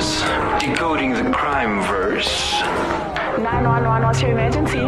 Decoding 0.00 1.12
the 1.12 1.30
Crime 1.30 1.82
Verse. 1.82 2.62
911, 2.62 4.02
what's 4.02 4.22
your 4.22 4.30
emergency? 4.30 4.78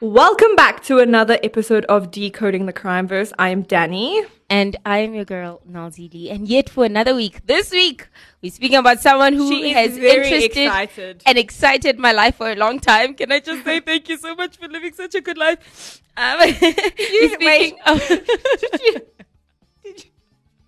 Welcome 0.00 0.56
back 0.56 0.82
to 0.82 0.98
another 0.98 1.38
episode 1.44 1.84
of 1.84 2.10
Decoding 2.10 2.66
the 2.66 2.72
Crime 2.72 3.06
Verse. 3.06 3.32
I 3.38 3.50
am 3.50 3.62
Danny. 3.62 4.24
And 4.52 4.76
I 4.84 4.98
am 4.98 5.14
your 5.14 5.24
girl, 5.24 5.62
Nalzi 5.66 6.12
Lee. 6.12 6.28
And 6.28 6.46
yet 6.46 6.68
for 6.68 6.84
another 6.84 7.14
week, 7.14 7.46
this 7.46 7.70
week, 7.70 8.06
we're 8.42 8.52
speaking 8.52 8.76
about 8.76 9.00
someone 9.00 9.32
who 9.32 9.48
She 9.48 9.70
has 9.72 9.96
interested 9.96 10.64
excited. 10.64 11.22
and 11.24 11.38
excited 11.38 11.98
my 11.98 12.12
life 12.12 12.36
for 12.36 12.50
a 12.50 12.54
long 12.54 12.78
time. 12.78 13.14
Can 13.14 13.32
I 13.32 13.40
just 13.40 13.64
say 13.64 13.80
thank 13.86 14.10
you 14.10 14.18
so 14.18 14.34
much 14.34 14.58
for 14.58 14.68
living 14.68 14.92
such 14.92 15.14
a 15.14 15.22
good 15.22 15.38
life? 15.38 16.02
Um, 16.18 16.38
we're 16.60 17.30
speaking 17.32 17.78
of- 17.86 18.06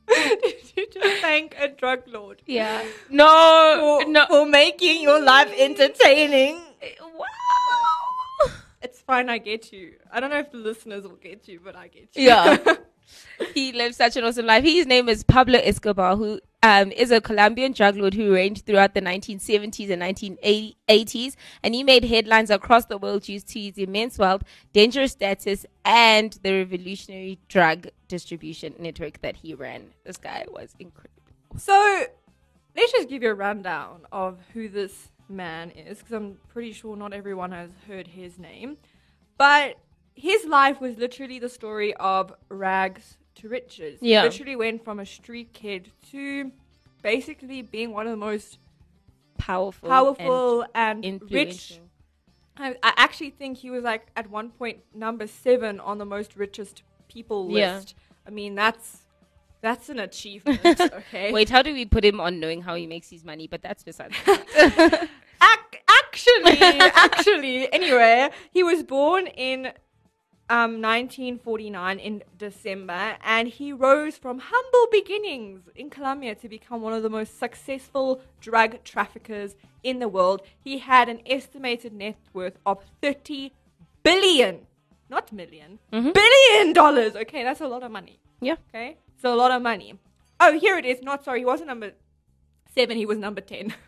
Did 0.09 0.73
you 0.77 0.87
just 0.91 1.20
thank 1.20 1.55
a 1.59 1.69
drug 1.69 2.05
lord 2.06 2.41
yeah. 2.47 2.83
No, 3.11 4.01
for, 4.03 4.11
no. 4.11 4.27
for 4.28 4.47
making 4.47 5.03
your 5.03 5.20
life 5.23 5.53
entertaining? 5.59 6.62
Wow. 7.03 8.51
It's 8.80 9.01
fine, 9.01 9.28
I 9.28 9.37
get 9.37 9.75
you. 9.75 9.97
I 10.11 10.20
don't 10.20 10.30
know 10.30 10.39
if 10.39 10.51
the 10.53 10.56
listeners 10.56 11.05
will 11.05 11.16
get 11.16 11.48
you, 11.48 11.61
but 11.62 11.77
I 11.77 11.89
get 11.89 12.09
you. 12.14 12.22
Yeah. 12.25 12.56
He 13.55 13.72
lives 13.72 13.97
such 13.97 14.16
an 14.16 14.24
awesome 14.24 14.47
life. 14.47 14.64
His 14.64 14.86
name 14.86 15.08
is 15.08 15.24
Pablo 15.24 15.58
Escobar, 15.58 16.16
who 16.16 16.41
um, 16.62 16.92
is 16.92 17.10
a 17.10 17.20
Colombian 17.20 17.72
drug 17.72 17.97
lord 17.97 18.14
who 18.14 18.33
reigned 18.33 18.64
throughout 18.64 18.94
the 18.94 19.02
1970s 19.02 19.91
and 19.91 20.02
1980s. 20.02 21.36
And 21.62 21.75
he 21.75 21.84
made 21.84 22.05
headlines 22.05 22.50
across 22.50 22.86
the 22.86 22.98
world 22.98 23.25
due 23.25 23.41
to 23.41 23.60
his 23.60 23.77
immense 23.77 24.19
wealth, 24.19 24.42
dangerous 24.72 25.12
status, 25.12 25.66
and 25.84 26.38
the 26.42 26.52
revolutionary 26.52 27.38
drug 27.48 27.88
distribution 28.08 28.75
network 28.78 29.20
that 29.20 29.36
he 29.36 29.55
ran. 29.55 29.91
This 30.05 30.16
guy 30.16 30.47
was 30.50 30.75
incredible. 30.78 31.12
So 31.56 32.05
let's 32.77 32.92
just 32.92 33.08
give 33.08 33.22
you 33.22 33.30
a 33.30 33.34
rundown 33.34 34.06
of 34.10 34.38
who 34.52 34.69
this 34.69 35.08
man 35.28 35.70
is, 35.70 35.98
because 35.98 36.12
I'm 36.12 36.38
pretty 36.48 36.72
sure 36.72 36.97
not 36.97 37.12
everyone 37.12 37.52
has 37.52 37.70
heard 37.86 38.06
his 38.06 38.38
name. 38.38 38.78
But 39.36 39.77
his 40.15 40.45
life 40.45 40.81
was 40.81 40.97
literally 40.97 41.39
the 41.39 41.48
story 41.48 41.95
of 41.95 42.33
rags 42.48 43.17
to 43.37 43.48
riches. 43.48 44.01
He 44.01 44.12
Yeah. 44.12 44.23
literally 44.23 44.56
went 44.56 44.84
from 44.84 45.01
a 45.01 45.06
street 45.06 45.53
kid 45.53 45.91
to 46.11 46.53
basically 47.03 47.62
being 47.62 47.93
one 47.93 48.06
of 48.06 48.11
the 48.12 48.17
most 48.17 48.59
Powerful. 49.39 49.89
powerful 49.89 50.65
and 50.75 51.05
and, 51.05 51.31
rich. 51.31 51.81
I, 52.56 52.77
I 52.83 52.93
actually 52.97 53.31
think 53.31 53.59
he 53.59 53.69
was 53.71 53.83
like 53.83 54.06
at 54.17 54.31
one 54.31 54.51
point 54.51 54.79
number 54.95 55.27
seven 55.27 55.81
on 55.81 55.98
the 55.98 56.05
most 56.06 56.37
richest 56.37 56.83
people 57.09 57.49
list. 57.49 57.95
Yeah. 57.99 58.28
I 58.28 58.31
mean, 58.31 58.55
that's 58.55 59.03
that's 59.61 59.89
an 59.89 59.99
achievement. 59.99 60.61
Okay. 60.81 61.33
Wait, 61.33 61.51
how 61.51 61.62
do 61.62 61.73
we 61.75 61.84
put 61.84 62.05
him 62.05 62.21
on 62.21 62.39
knowing 62.39 62.62
how 62.62 62.75
he 62.77 62.87
makes 62.87 63.11
his 63.11 63.25
money? 63.25 63.49
But 63.49 63.62
that's 63.62 63.83
besides. 63.83 64.15
Ac- 64.27 65.81
actually, 65.89 66.59
actually, 66.61 67.73
anyway, 67.73 68.31
he 68.53 68.62
was 68.62 68.83
born 68.83 69.27
in 69.27 69.73
um, 70.50 70.81
1949 70.83 71.98
in 71.98 72.23
December, 72.39 73.17
and 73.25 73.48
he 73.48 73.73
rose 73.73 74.19
from 74.19 74.41
humble 74.42 74.87
beginnings 74.92 75.62
in 75.75 75.89
Colombia 75.91 76.34
to 76.34 76.49
become 76.49 76.82
one 76.82 76.93
of 76.93 77.03
the 77.03 77.09
most 77.10 77.38
successful 77.38 78.21
drug 78.41 78.82
traffickers 78.84 79.56
in 79.82 79.99
the 80.00 80.09
world. 80.09 80.43
He 80.62 80.78
had 80.78 81.09
an 81.09 81.21
estimated 81.27 81.93
net 81.94 82.16
worth 82.32 82.59
of 82.66 82.84
30 83.03 83.53
billion, 84.03 84.66
not 85.09 85.28
1000000 85.28 85.78
billion 86.12 86.72
dollars. 86.72 87.16
Okay, 87.16 87.43
that's 87.43 87.61
a 87.61 87.69
lot 87.69 87.82
of 87.82 87.91
money. 87.91 88.19
yeah. 88.41 88.56
Okay, 88.69 88.99
so 89.21 89.32
a 89.32 89.37
lot 89.37 89.50
of 89.50 89.62
money. 89.62 89.94
Oh, 90.41 90.59
here 90.59 90.76
it 90.76 90.84
is. 90.84 91.00
Not 91.03 91.25
sorry, 91.25 91.38
he 91.41 91.44
wasn't 91.47 91.69
number 91.69 91.93
seven. 92.75 92.97
He 92.97 93.06
was 93.06 93.19
number 93.19 93.41
ten. 93.41 93.72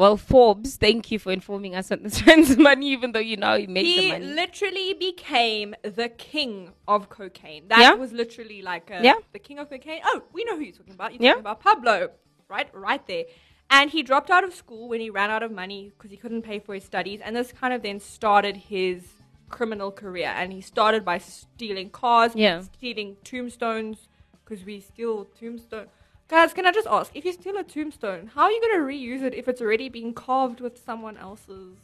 Well, 0.00 0.16
Forbes, 0.16 0.76
thank 0.76 1.10
you 1.10 1.18
for 1.18 1.30
informing 1.30 1.74
us 1.74 1.92
on 1.92 2.02
this 2.02 2.24
man's 2.26 2.56
money, 2.56 2.90
even 2.90 3.12
though 3.12 3.18
you 3.20 3.36
know 3.36 3.58
he 3.58 3.66
made 3.66 3.84
the 3.84 4.08
money. 4.12 4.24
he 4.24 4.32
literally 4.32 4.94
became 4.94 5.74
the 5.82 6.08
king 6.08 6.70
of 6.88 7.10
cocaine. 7.10 7.68
That 7.68 7.80
Yeah? 7.80 7.92
was 7.96 8.10
literally 8.10 8.62
like 8.62 8.90
a, 8.90 9.02
Yeah. 9.04 9.16
the 9.34 9.38
king 9.38 9.58
of 9.58 9.68
cocaine. 9.68 10.00
Oh, 10.06 10.22
we 10.32 10.42
know 10.44 10.56
who 10.56 10.62
you're 10.62 10.72
talking 10.74 10.94
about. 10.94 11.12
You're 11.12 11.22
Yeah. 11.22 11.30
talking 11.32 11.40
about 11.42 11.60
Pablo, 11.60 12.12
right? 12.48 12.74
Right 12.74 13.06
there. 13.06 13.24
And 13.68 13.90
he 13.90 14.02
dropped 14.02 14.30
out 14.30 14.42
of 14.42 14.54
school 14.54 14.88
when 14.88 15.02
he 15.02 15.10
ran 15.10 15.28
out 15.28 15.42
of 15.42 15.52
money 15.52 15.92
because 15.94 16.10
he 16.10 16.16
couldn't 16.16 16.42
pay 16.42 16.60
for 16.60 16.74
his 16.74 16.84
studies. 16.84 17.20
And 17.22 17.36
this 17.36 17.52
kind 17.52 17.74
of 17.74 17.82
then 17.82 18.00
started 18.00 18.56
his 18.56 19.06
criminal 19.50 19.92
career. 19.92 20.32
And 20.34 20.50
he 20.50 20.62
started 20.62 21.04
by 21.04 21.18
stealing 21.18 21.90
cars, 21.90 22.32
Yeah. 22.34 22.62
stealing 22.62 23.18
tombstones 23.22 24.08
because 24.42 24.64
we 24.64 24.80
steal 24.80 25.26
tombstone. 25.26 25.88
Guys, 26.30 26.52
can 26.52 26.64
I 26.64 26.70
just 26.70 26.86
ask, 26.86 27.10
if 27.12 27.24
you 27.24 27.32
steal 27.32 27.56
a 27.56 27.64
tombstone, 27.64 28.30
how 28.32 28.42
are 28.42 28.52
you 28.52 28.60
going 28.60 28.74
to 28.78 28.86
reuse 28.86 29.22
it 29.22 29.34
if 29.34 29.48
it's 29.48 29.60
already 29.60 29.88
been 29.88 30.14
carved 30.14 30.60
with 30.60 30.78
someone 30.78 31.16
else's 31.16 31.74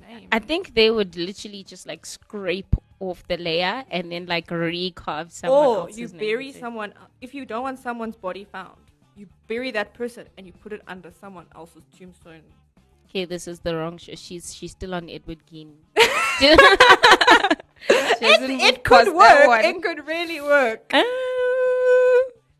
name? 0.00 0.28
I 0.30 0.38
think 0.38 0.74
they 0.74 0.92
would 0.92 1.16
literally 1.16 1.64
just 1.64 1.88
like 1.88 2.06
scrape 2.06 2.76
off 3.00 3.26
the 3.26 3.36
layer 3.36 3.82
and 3.90 4.12
then 4.12 4.26
like 4.26 4.46
recarve 4.46 5.32
someone 5.32 5.58
or 5.58 5.76
else's 5.78 5.98
you 5.98 6.06
name 6.06 6.18
bury 6.18 6.46
into 6.46 6.58
it. 6.58 6.60
someone 6.60 6.94
if 7.20 7.34
you 7.34 7.44
don't 7.44 7.62
want 7.62 7.78
someone's 7.78 8.14
body 8.14 8.44
found 8.44 8.76
you 9.16 9.26
bury 9.48 9.70
that 9.70 9.94
person 9.94 10.28
and 10.36 10.46
you 10.46 10.52
put 10.52 10.72
it 10.72 10.82
under 10.86 11.10
someone 11.10 11.46
else's 11.56 11.82
tombstone 11.98 12.42
Okay, 13.08 13.24
this 13.24 13.48
is 13.48 13.58
the 13.58 13.74
wrong 13.74 13.98
show. 13.98 14.14
She's 14.14 14.54
she's 14.54 14.70
still 14.70 14.94
on 14.94 15.10
Edward 15.10 15.38
Gein. 15.50 15.72
it, 15.96 17.50
it 18.20 18.84
could 18.84 19.12
work 19.12 19.64
it 19.64 19.82
could 19.82 20.06
really 20.06 20.40
work 20.40 20.92
Uh, 20.94 21.02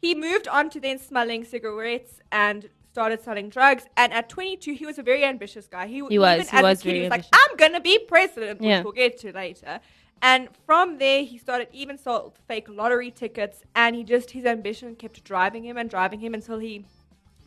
he 0.01 0.15
moved 0.15 0.49
on 0.49 0.71
to 0.71 0.81
then 0.81 0.99
smelling 0.99 1.45
cigarettes 1.45 2.21
and 2.33 2.69
started 2.93 3.21
selling 3.23 3.49
drugs. 3.49 3.85
And 3.97 4.13
at 4.13 4.29
22 4.29 4.73
he 4.75 4.87
was 4.87 4.99
a 4.99 5.03
very 5.03 5.25
ambitious 5.25 5.67
guy. 5.67 5.87
He, 5.87 6.03
He 6.09 6.19
was, 6.19 6.35
even 6.35 6.47
he 6.47 6.57
as 6.57 6.63
was 6.63 6.83
kid, 6.83 6.95
he 6.95 7.01
was 7.03 7.11
like 7.11 7.25
i'm 7.33 7.57
gonna 7.57 7.81
be 7.81 7.99
president 8.01 8.61
which 8.61 8.69
Yeah. 8.69 8.83
we'll 8.83 8.93
get 8.93 9.19
to 9.21 9.33
later. 9.33 9.81
And 10.23 10.49
from 10.67 10.99
there 10.99 11.23
he 11.25 11.39
started 11.39 11.69
even 11.73 11.97
sold 11.97 12.39
fake 12.49 12.69
lottery 12.69 13.11
tickets. 13.11 13.63
And 13.75 13.95
he 13.97 14.03
just 14.05 14.33
his 14.33 14.45
ambition 14.45 14.97
kept 14.97 15.23
driving 15.25 15.65
him 15.65 15.77
and 15.77 15.89
driving 15.89 16.21
him 16.21 16.35
until 16.35 16.59
he 16.59 16.85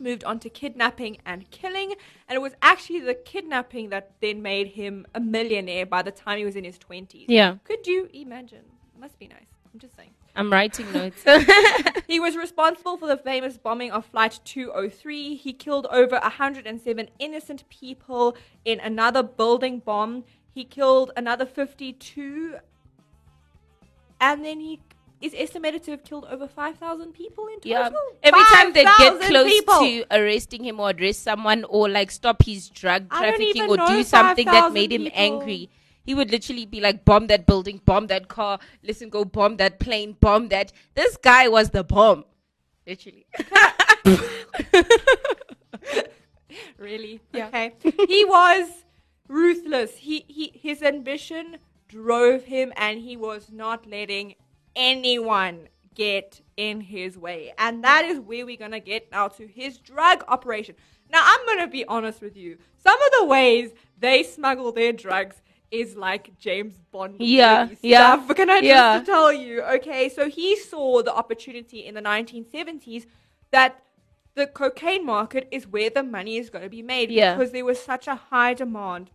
moved 0.00 0.24
on 0.24 0.40
to 0.40 0.48
kidnapping 0.50 1.18
and 1.24 1.48
killing. 1.50 1.92
And 2.28 2.34
it 2.36 2.42
was 2.42 2.54
actually 2.62 3.00
the 3.00 3.14
kidnapping 3.14 3.90
that 3.90 4.12
then 4.20 4.42
made 4.42 4.68
him 4.68 5.06
a 5.14 5.20
millionaire 5.20 5.86
by 5.86 6.02
the 6.02 6.10
time 6.10 6.38
he 6.38 6.44
was 6.44 6.56
in 6.56 6.64
his 6.64 6.78
20s 6.78 7.26
Yeah. 7.28 7.56
could 7.64 7.86
you 7.86 8.08
imagine? 8.12 8.64
Must 8.98 9.18
be 9.18 9.28
nice. 9.28 9.50
I'm 9.72 9.78
just 9.78 9.94
saying 9.96 10.10
I'm 10.36 10.50
writing 10.50 10.90
notes. 10.92 11.22
he 12.08 12.18
was 12.18 12.36
responsible 12.36 12.96
for 12.96 13.06
the 13.06 13.16
famous 13.16 13.56
bombing 13.56 13.92
of 13.92 14.04
Flight 14.06 14.40
203. 14.44 15.36
He 15.36 15.52
killed 15.52 15.86
over 15.90 16.18
107 16.18 17.08
innocent 17.18 17.68
people 17.68 18.36
in 18.64 18.80
another 18.80 19.22
building 19.22 19.78
bomb. 19.78 20.24
He 20.52 20.64
killed 20.64 21.12
another 21.16 21.46
52. 21.46 22.56
And 24.20 24.44
then 24.44 24.60
he 24.60 24.80
is 25.20 25.34
estimated 25.36 25.82
to 25.84 25.92
have 25.92 26.04
killed 26.04 26.26
over 26.30 26.46
5,000 26.46 27.12
people 27.12 27.46
in 27.46 27.60
total. 27.60 27.64
yeah. 27.64 27.90
Every 28.22 28.40
time 28.40 28.72
they 28.72 28.84
get 28.84 29.20
close 29.22 29.46
people. 29.46 29.78
to 29.80 30.04
arresting 30.10 30.64
him 30.64 30.80
or 30.80 30.90
arrest 30.90 31.22
someone 31.22 31.64
or 31.64 31.88
like 31.88 32.10
stop 32.10 32.42
his 32.42 32.68
drug 32.68 33.08
trafficking 33.08 33.68
or 33.68 33.76
do 33.76 34.02
something 34.02 34.46
that 34.46 34.72
made 34.72 34.92
him 34.92 35.04
people. 35.04 35.18
angry, 35.18 35.70
he 36.04 36.14
would 36.14 36.30
literally 36.30 36.66
be 36.66 36.80
like, 36.80 37.04
bomb 37.04 37.26
that 37.28 37.46
building, 37.46 37.80
bomb 37.84 38.06
that 38.08 38.28
car, 38.28 38.58
listen, 38.82 39.08
go 39.08 39.24
bomb 39.24 39.56
that 39.56 39.80
plane, 39.80 40.16
bomb 40.20 40.48
that. 40.48 40.72
This 40.94 41.16
guy 41.16 41.48
was 41.48 41.70
the 41.70 41.82
bomb. 41.82 42.24
Literally. 42.86 43.26
Really? 46.78 47.20
Okay. 47.34 47.72
he 47.82 48.24
was 48.24 48.68
ruthless. 49.28 49.96
He, 49.96 50.24
he 50.28 50.52
his 50.54 50.82
ambition 50.82 51.58
drove 51.88 52.44
him 52.44 52.72
and 52.76 52.98
he 53.00 53.16
was 53.16 53.50
not 53.50 53.86
letting 53.86 54.34
anyone 54.76 55.68
get 55.94 56.40
in 56.56 56.80
his 56.80 57.16
way. 57.16 57.52
And 57.58 57.84
that 57.84 58.04
is 58.04 58.20
where 58.20 58.44
we're 58.44 58.56
gonna 58.56 58.80
get 58.80 59.10
now 59.10 59.28
to 59.28 59.46
his 59.46 59.78
drug 59.78 60.24
operation. 60.28 60.74
Now 61.10 61.22
I'm 61.22 61.46
gonna 61.46 61.68
be 61.68 61.84
honest 61.86 62.20
with 62.20 62.36
you. 62.36 62.58
Some 62.76 63.00
of 63.00 63.12
the 63.18 63.26
ways 63.26 63.72
they 63.98 64.22
smuggle 64.22 64.72
their 64.72 64.92
drugs 64.92 65.40
is 65.74 65.96
like 65.96 66.38
James 66.38 66.74
Bond. 66.92 67.16
Yeah, 67.18 67.64
movie 67.64 67.78
yeah, 67.82 68.22
stuff. 68.22 68.36
Can 68.36 68.50
I 68.50 68.60
just 68.60 68.64
yeah. 68.64 69.02
tell 69.04 69.32
you? 69.32 69.62
Okay, 69.62 70.08
so 70.08 70.28
he 70.28 70.56
saw 70.56 71.02
the 71.02 71.14
opportunity 71.14 71.84
in 71.86 71.94
the 71.94 72.02
1970s 72.02 73.06
that 73.50 73.82
the 74.34 74.46
cocaine 74.46 75.04
market 75.04 75.48
is 75.50 75.66
where 75.66 75.90
the 75.90 76.02
money 76.02 76.36
is 76.36 76.50
going 76.50 76.64
to 76.64 76.70
be 76.70 76.82
made 76.82 77.10
Yeah. 77.10 77.34
because 77.34 77.52
there 77.52 77.64
was 77.64 77.80
such 77.80 78.06
a 78.08 78.14
high 78.14 78.54
demand 78.54 79.10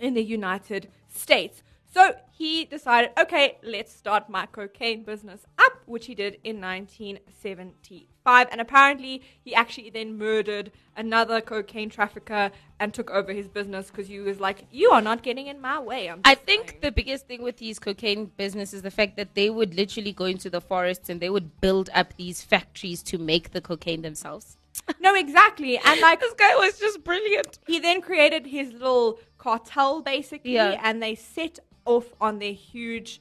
in 0.00 0.14
the 0.14 0.22
United 0.22 0.88
States. 1.08 1.62
So 1.92 2.14
he 2.32 2.64
decided, 2.64 3.10
okay, 3.18 3.58
let's 3.62 3.92
start 3.92 4.28
my 4.28 4.46
cocaine 4.46 5.04
business 5.04 5.46
up, 5.58 5.72
which 5.86 6.06
he 6.06 6.14
did 6.14 6.38
in 6.44 6.60
1975. 6.60 8.08
1985, 8.28 8.48
and 8.52 8.60
apparently 8.60 9.22
he 9.42 9.54
actually 9.54 9.90
then 9.90 10.18
murdered 10.18 10.70
another 10.96 11.40
cocaine 11.40 11.90
trafficker 11.90 12.50
and 12.80 12.92
took 12.92 13.10
over 13.10 13.32
his 13.32 13.48
business 13.48 13.90
because 13.90 14.08
he 14.08 14.18
was 14.20 14.40
like, 14.40 14.64
"You 14.70 14.90
are 14.90 15.00
not 15.02 15.22
getting 15.22 15.46
in 15.46 15.60
my 15.60 15.78
way." 15.80 16.12
I 16.24 16.34
think 16.34 16.68
saying." 16.70 16.80
the 16.82 16.92
biggest 16.92 17.26
thing 17.26 17.42
with 17.42 17.56
these 17.58 17.78
cocaine 17.78 18.26
business 18.36 18.72
is 18.72 18.82
the 18.82 18.90
fact 18.90 19.16
that 19.16 19.34
they 19.34 19.50
would 19.50 19.74
literally 19.74 20.12
go 20.12 20.24
into 20.26 20.50
the 20.50 20.60
forests 20.60 21.08
and 21.08 21.20
they 21.20 21.30
would 21.30 21.60
build 21.60 21.90
up 21.94 22.14
these 22.16 22.42
factories 22.42 23.02
to 23.04 23.18
make 23.18 23.50
the 23.52 23.60
cocaine 23.60 24.02
themselves. 24.02 24.56
no, 25.00 25.14
exactly, 25.14 25.78
and 25.78 26.00
like 26.00 26.20
This 26.20 26.34
guy 26.34 26.54
was 26.56 26.78
just 26.78 27.02
brilliant. 27.04 27.58
he 27.66 27.78
then 27.78 28.00
created 28.00 28.46
his 28.46 28.72
little 28.72 29.18
cartel 29.38 30.02
basically 30.02 30.54
Yeah. 30.54 30.80
and 30.82 31.02
they 31.02 31.14
set 31.14 31.58
off 31.84 32.06
on 32.20 32.38
their 32.38 32.52
huge 32.52 33.20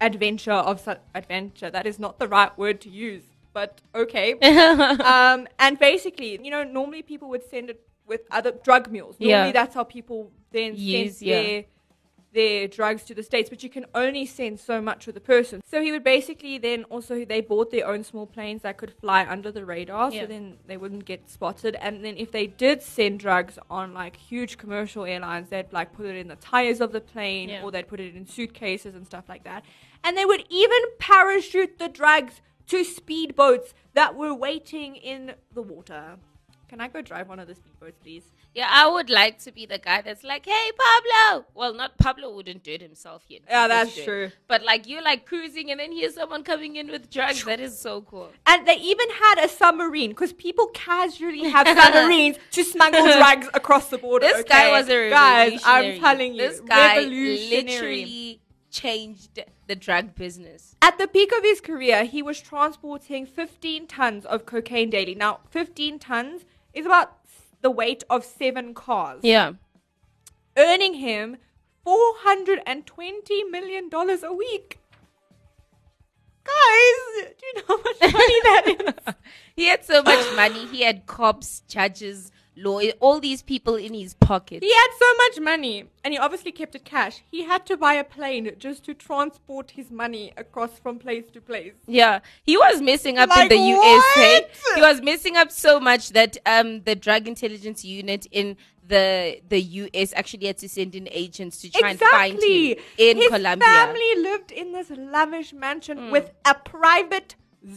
adventure 0.00 0.52
of 0.52 0.80
su- 0.80 0.94
adventure 1.14 1.70
that 1.70 1.86
is 1.86 1.98
not 1.98 2.18
the 2.18 2.28
right 2.28 2.56
word 2.56 2.80
to 2.82 2.88
use 2.90 3.24
but 3.58 3.80
okay 4.04 4.28
um, 5.14 5.40
and 5.64 5.78
basically 5.78 6.30
you 6.46 6.50
know 6.54 6.62
normally 6.78 7.02
people 7.12 7.28
would 7.32 7.44
send 7.54 7.66
it 7.72 7.78
with 8.06 8.22
other 8.38 8.52
drug 8.68 8.84
mules 8.94 9.16
normally 9.18 9.48
Yeah. 9.48 9.58
that's 9.60 9.74
how 9.78 9.84
people 9.84 10.18
then 10.52 10.70
Use, 10.76 11.18
send 11.18 11.28
yeah. 11.28 11.42
their 11.42 11.64
their 12.38 12.68
drugs 12.68 13.02
to 13.04 13.14
the 13.18 13.22
states 13.22 13.48
but 13.52 13.60
you 13.64 13.70
can 13.76 13.86
only 13.94 14.24
send 14.26 14.60
so 14.60 14.76
much 14.88 15.06
with 15.06 15.16
a 15.16 15.20
person 15.34 15.62
so 15.72 15.80
he 15.86 15.90
would 15.94 16.04
basically 16.04 16.58
then 16.58 16.84
also 16.94 17.24
they 17.24 17.40
bought 17.40 17.70
their 17.70 17.86
own 17.92 18.04
small 18.04 18.26
planes 18.26 18.60
that 18.66 18.76
could 18.76 18.92
fly 19.00 19.20
under 19.34 19.50
the 19.50 19.64
radar 19.64 20.10
Yeah. 20.12 20.20
so 20.20 20.26
then 20.34 20.44
they 20.66 20.76
wouldn't 20.76 21.06
get 21.06 21.20
spotted 21.36 21.74
and 21.86 22.04
then 22.04 22.16
if 22.18 22.30
they 22.30 22.46
did 22.46 22.82
send 22.82 23.18
drugs 23.20 23.58
on 23.70 23.94
like 23.94 24.14
huge 24.16 24.58
commercial 24.58 25.04
airlines 25.06 25.48
they'd 25.48 25.72
like 25.72 25.94
put 25.94 26.04
it 26.12 26.16
in 26.16 26.28
the 26.28 26.36
tires 26.36 26.80
of 26.82 26.92
the 26.92 27.00
plane 27.00 27.48
Yeah. 27.48 27.62
or 27.62 27.70
they'd 27.72 27.88
put 27.88 27.98
it 28.06 28.14
in 28.14 28.26
suitcases 28.26 28.94
and 28.94 29.04
stuff 29.06 29.24
like 29.28 29.44
that 29.44 29.64
and 30.04 30.16
they 30.18 30.26
would 30.26 30.44
even 30.50 30.82
parachute 30.98 31.78
the 31.78 31.88
drugs 31.88 32.34
to 32.68 32.84
speedboats 32.84 33.72
that 33.94 34.14
were 34.14 34.34
waiting 34.34 34.96
in 34.96 35.34
the 35.54 35.62
water 35.62 36.16
can 36.68 36.80
i 36.80 36.88
go 36.88 37.00
drive 37.02 37.28
one 37.28 37.38
of 37.40 37.48
the 37.48 37.54
speedboats 37.54 37.98
please 38.02 38.24
Yeah, 38.54 38.68
I 38.82 38.84
would 38.94 39.10
like 39.10 39.36
to 39.46 39.50
be 39.52 39.64
the 39.72 39.78
guy 39.88 39.98
that's 40.06 40.24
like, 40.24 40.44
"Hey, 40.52 40.66
Pablo." 40.82 41.44
Well, 41.58 41.74
not 41.80 41.90
Pablo 42.04 42.26
wouldn't 42.36 42.62
do 42.68 42.72
it 42.78 42.82
himself 42.88 43.20
yet. 43.28 43.42
Yeah, 43.48 43.68
that's 43.72 43.94
do 43.94 44.00
it. 44.00 44.04
true. 44.08 44.26
But 44.52 44.60
like 44.70 44.88
you're 44.90 45.04
like 45.10 45.20
cruising, 45.30 45.70
and 45.70 45.78
then 45.80 45.92
here's 45.98 46.14
someone 46.20 46.42
coming 46.42 46.72
in 46.80 46.86
with 46.94 47.04
drugs. 47.16 47.44
That 47.50 47.60
is 47.60 47.78
so 47.78 47.92
cool. 48.10 48.30
and 48.52 48.66
they 48.66 48.78
even 48.92 49.08
had 49.24 49.36
a 49.46 49.48
submarine 49.60 50.10
because 50.16 50.32
people 50.46 50.66
casually 50.74 51.44
have 51.56 51.66
submarines 51.82 52.36
to 52.56 52.64
smuggle 52.64 53.06
drugs 53.20 53.46
across 53.60 53.86
the 53.94 53.98
border. 54.06 54.26
This 54.26 54.44
guy 54.56 54.66
was 54.76 54.88
a 54.88 54.98
guys. 55.10 55.60
I'm 55.76 55.90
telling 56.00 56.34
you, 56.34 56.42
this 56.44 56.60
guy 56.60 56.96
revolutionary. 56.96 57.64
literally 57.64 58.40
changed 58.70 59.40
the 59.66 59.74
drug 59.74 60.14
business. 60.14 60.74
At 60.82 60.98
the 60.98 61.06
peak 61.08 61.32
of 61.36 61.42
his 61.42 61.60
career, 61.60 62.04
he 62.04 62.22
was 62.22 62.40
transporting 62.40 63.26
15 63.26 63.86
tons 63.86 64.24
of 64.24 64.46
cocaine 64.46 64.90
daily. 64.90 65.14
Now, 65.14 65.40
15 65.50 65.98
tons 65.98 66.44
is 66.74 66.86
about 66.86 67.16
the 67.60 67.70
weight 67.70 68.04
of 68.08 68.24
seven 68.24 68.74
cars, 68.74 69.20
Yeah. 69.22 69.52
earning 70.56 70.94
him 70.94 71.38
420 71.84 73.44
million 73.44 73.88
dollars 73.88 74.22
a 74.22 74.32
week. 74.32 74.78
Guys, 76.44 77.34
do 77.38 77.46
you 77.46 77.54
know 77.54 77.62
how 77.68 77.76
much 77.76 78.00
money 78.00 78.40
that 78.42 78.64
is? 79.06 79.14
He 79.56 79.66
had 79.66 79.84
so 79.84 80.02
much 80.02 80.36
money. 80.36 80.66
He 80.66 80.82
had 80.82 81.04
cops, 81.06 81.62
judges, 81.68 82.30
lawyers, 82.62 82.94
all 83.00 83.20
these 83.20 83.42
people 83.42 83.76
in 83.76 83.94
his 83.94 84.14
pocket. 84.14 84.62
He 84.62 84.72
had 84.72 84.88
so 84.98 85.06
much 85.22 85.40
money, 85.40 85.84
and 86.04 86.12
he 86.14 86.18
obviously 86.18 86.52
kept 86.52 86.74
it 86.74 86.84
cash. 86.84 87.22
He 87.30 87.44
had 87.44 87.64
to 87.66 87.76
buy 87.76 87.94
a 87.94 88.04
plane 88.04 88.50
just 88.58 88.84
to 88.86 88.94
transport 88.94 89.70
his 89.72 89.90
money 89.90 90.32
across 90.36 90.78
from 90.78 90.98
place 90.98 91.24
to 91.32 91.40
place. 91.40 91.74
Yeah, 91.86 92.20
he 92.42 92.56
was 92.56 92.80
messing 92.82 93.18
up 93.18 93.30
Like 93.30 93.50
in 93.50 93.56
the 93.56 93.64
USA. 93.64 94.46
He 94.74 94.80
was 94.82 95.00
messing 95.02 95.36
up 95.36 95.50
so 95.52 95.78
much 95.80 96.10
that 96.10 96.36
um 96.46 96.82
the 96.82 96.94
drug 96.94 97.26
intelligence 97.28 97.84
unit 97.84 98.26
in 98.32 98.56
the 98.86 99.40
the 99.48 99.60
US 99.60 100.12
actually 100.16 100.46
had 100.46 100.58
to 100.58 100.68
send 100.68 100.94
in 100.94 101.08
agents 101.10 101.60
to 101.60 101.70
try 101.70 101.90
and 101.90 102.00
find 102.00 102.42
him 102.42 102.76
in 102.96 103.16
his 103.18 103.28
Colombia. 103.28 103.68
His 103.68 103.76
family 103.76 104.14
lived 104.22 104.50
in 104.50 104.72
this 104.72 104.90
lavish 104.90 105.52
mansion 105.52 105.98
Mm. 105.98 106.10
with 106.12 106.30
a 106.44 106.54
private 106.54 107.34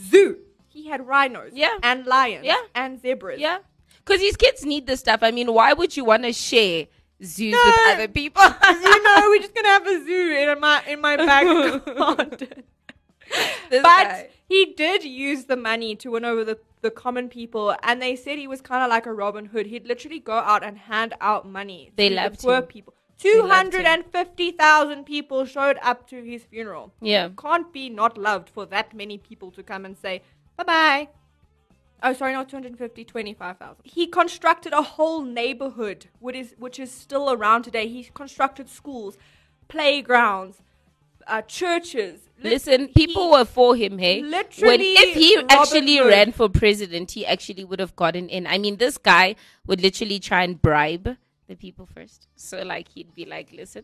zoo. 0.10 0.38
He 0.70 0.88
had 0.88 1.06
rhinos, 1.06 1.52
Yeah. 1.54 1.78
and 1.84 2.06
lions, 2.06 2.46
Yeah. 2.46 2.62
and 2.74 2.98
zebras. 3.02 3.42
Yeah, 3.42 3.58
because 4.06 4.20
these 4.22 4.36
kids 4.38 4.66
need 4.66 4.88
this 4.88 5.00
stuff. 5.00 5.20
I 5.24 5.32
mean, 5.32 5.54
why 5.54 5.74
would 5.74 5.96
you 5.98 6.06
want 6.06 6.24
to 6.24 6.34
share 6.34 6.88
zoos 7.24 7.54
with 7.54 7.76
other 7.90 8.08
people? 8.08 8.42
you 8.70 9.04
know, 9.04 9.16
we're 9.30 9.40
just 9.42 9.54
gonna 9.56 9.68
have 9.68 9.88
a 9.88 10.04
zoo 10.04 10.32
in 10.52 10.60
my 10.60 10.84
in 10.88 11.02
my 11.02 11.16
back 11.18 11.46
garden. 11.98 12.64
But 13.70 13.84
guy. 13.84 14.30
he 14.50 14.74
did 14.76 15.04
use 15.06 15.46
the 15.46 15.56
money 15.56 15.96
to 15.98 16.12
win 16.12 16.26
over 16.26 16.44
the, 16.44 16.60
the 16.82 16.92
common 16.92 17.30
people, 17.30 17.74
and 17.84 18.02
they 18.02 18.16
said 18.18 18.38
he 18.38 18.48
was 18.48 18.60
kind 18.60 18.84
of 18.84 18.90
like 18.90 19.06
a 19.06 19.14
Robin 19.14 19.46
Hood. 19.46 19.68
He'd 19.68 19.88
literally 19.88 20.20
go 20.20 20.34
out 20.34 20.64
and 20.64 20.78
hand 20.78 21.14
out 21.22 21.48
money 21.48 21.92
They 21.96 22.10
to 22.10 22.16
the 22.16 22.22
loved 22.22 22.42
poor 22.42 22.58
him. 22.58 22.64
people. 22.64 22.94
Two 23.18 23.44
hundred 23.48 23.86
and 23.86 24.04
fifty 24.12 24.52
thousand 24.52 25.06
people 25.06 25.46
showed 25.46 25.78
up 25.82 26.08
to 26.10 26.22
his 26.24 26.44
funeral. 26.44 26.92
Yeah. 27.02 27.30
can't 27.38 27.72
be 27.72 27.90
not 27.90 28.18
loved 28.18 28.50
for 28.50 28.66
that 28.66 28.94
many 28.96 29.18
people 29.18 29.52
to 29.52 29.64
come 29.64 29.86
and 29.86 29.96
say 29.98 30.24
bye 30.58 30.64
bye. 30.64 31.10
Oh, 32.04 32.14
sorry, 32.14 32.34
not 32.34 32.50
250, 32.50 33.04
25,000. 33.06 33.76
He 33.84 34.08
constructed 34.08 34.74
a 34.74 34.82
whole 34.82 35.22
neighborhood, 35.22 36.08
which 36.20 36.36
is, 36.36 36.56
which 36.58 36.80
is 36.80 36.92
still 36.92 37.32
around 37.32 37.64
today. 37.64 37.88
He 37.88 38.04
constructed 38.14 38.70
schools, 38.70 39.18
playgrounds, 39.68 40.58
uh, 41.28 41.42
churches. 41.44 42.22
Lit- 42.42 42.54
Listen, 42.54 42.88
he- 42.88 42.94
people 43.08 43.30
were 43.32 43.46
for 43.46 43.76
him, 43.76 44.00
hey. 44.00 44.22
when 44.22 44.32
Literally 44.32 44.94
if 44.94 45.16
he 45.16 45.36
Robin 45.38 45.52
actually 45.52 45.98
Hood. 45.98 46.08
ran 46.08 46.32
for 46.32 46.50
president, 46.50 47.12
he 47.12 47.26
actually 47.26 47.64
would 47.64 47.80
have 47.80 47.96
gotten 47.96 48.28
in. 48.30 48.48
I 48.48 48.58
mean, 48.58 48.78
this 48.78 48.98
guy 48.98 49.36
would 49.68 49.80
literally 49.82 50.20
try 50.20 50.44
and 50.44 50.60
bribe 50.62 51.18
the 51.48 51.56
people 51.56 51.86
first. 51.86 52.28
So 52.36 52.64
like 52.64 52.88
he'd 52.90 53.14
be 53.14 53.26
like, 53.26 53.52
"Listen, 53.54 53.84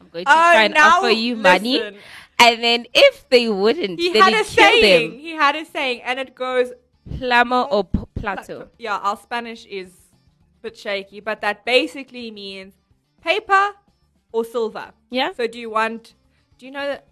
I'm 0.00 0.08
going 0.08 0.24
to 0.26 0.30
Oh, 0.30 0.34
try 0.34 0.64
and 0.64 0.74
now 0.74 0.98
offer 0.98 1.10
you 1.10 1.34
money," 1.34 1.80
and 2.38 2.62
then 2.62 2.86
if 2.94 3.28
they 3.30 3.48
wouldn't, 3.48 3.98
He 3.98 4.12
then 4.12 4.22
had 4.22 4.32
he'd 4.34 4.40
a 4.40 4.44
kill 4.44 4.64
saying. 4.64 5.10
them. 5.10 5.18
He 5.18 5.30
had 5.32 5.56
a 5.56 5.64
saying, 5.64 6.02
and 6.02 6.18
it 6.20 6.34
goes, 6.36 6.72
Plama 7.18 7.68
or 7.70 7.84
p- 7.84 8.00
plato. 8.14 8.68
Yeah, 8.78 8.96
our 8.98 9.16
Spanish 9.16 9.64
is 9.66 9.88
a 10.58 10.62
bit 10.62 10.76
shaky, 10.76 11.20
but 11.20 11.40
that 11.40 11.64
basically 11.64 12.30
means 12.30 12.74
paper 13.22 13.70
or 14.32 14.44
silver. 14.44 14.92
Yeah. 15.10 15.32
So 15.36 15.46
do 15.46 15.58
you 15.58 15.70
want? 15.70 16.14
Do 16.58 16.66
you 16.66 16.72
know 16.72 16.86
that? 16.86 17.06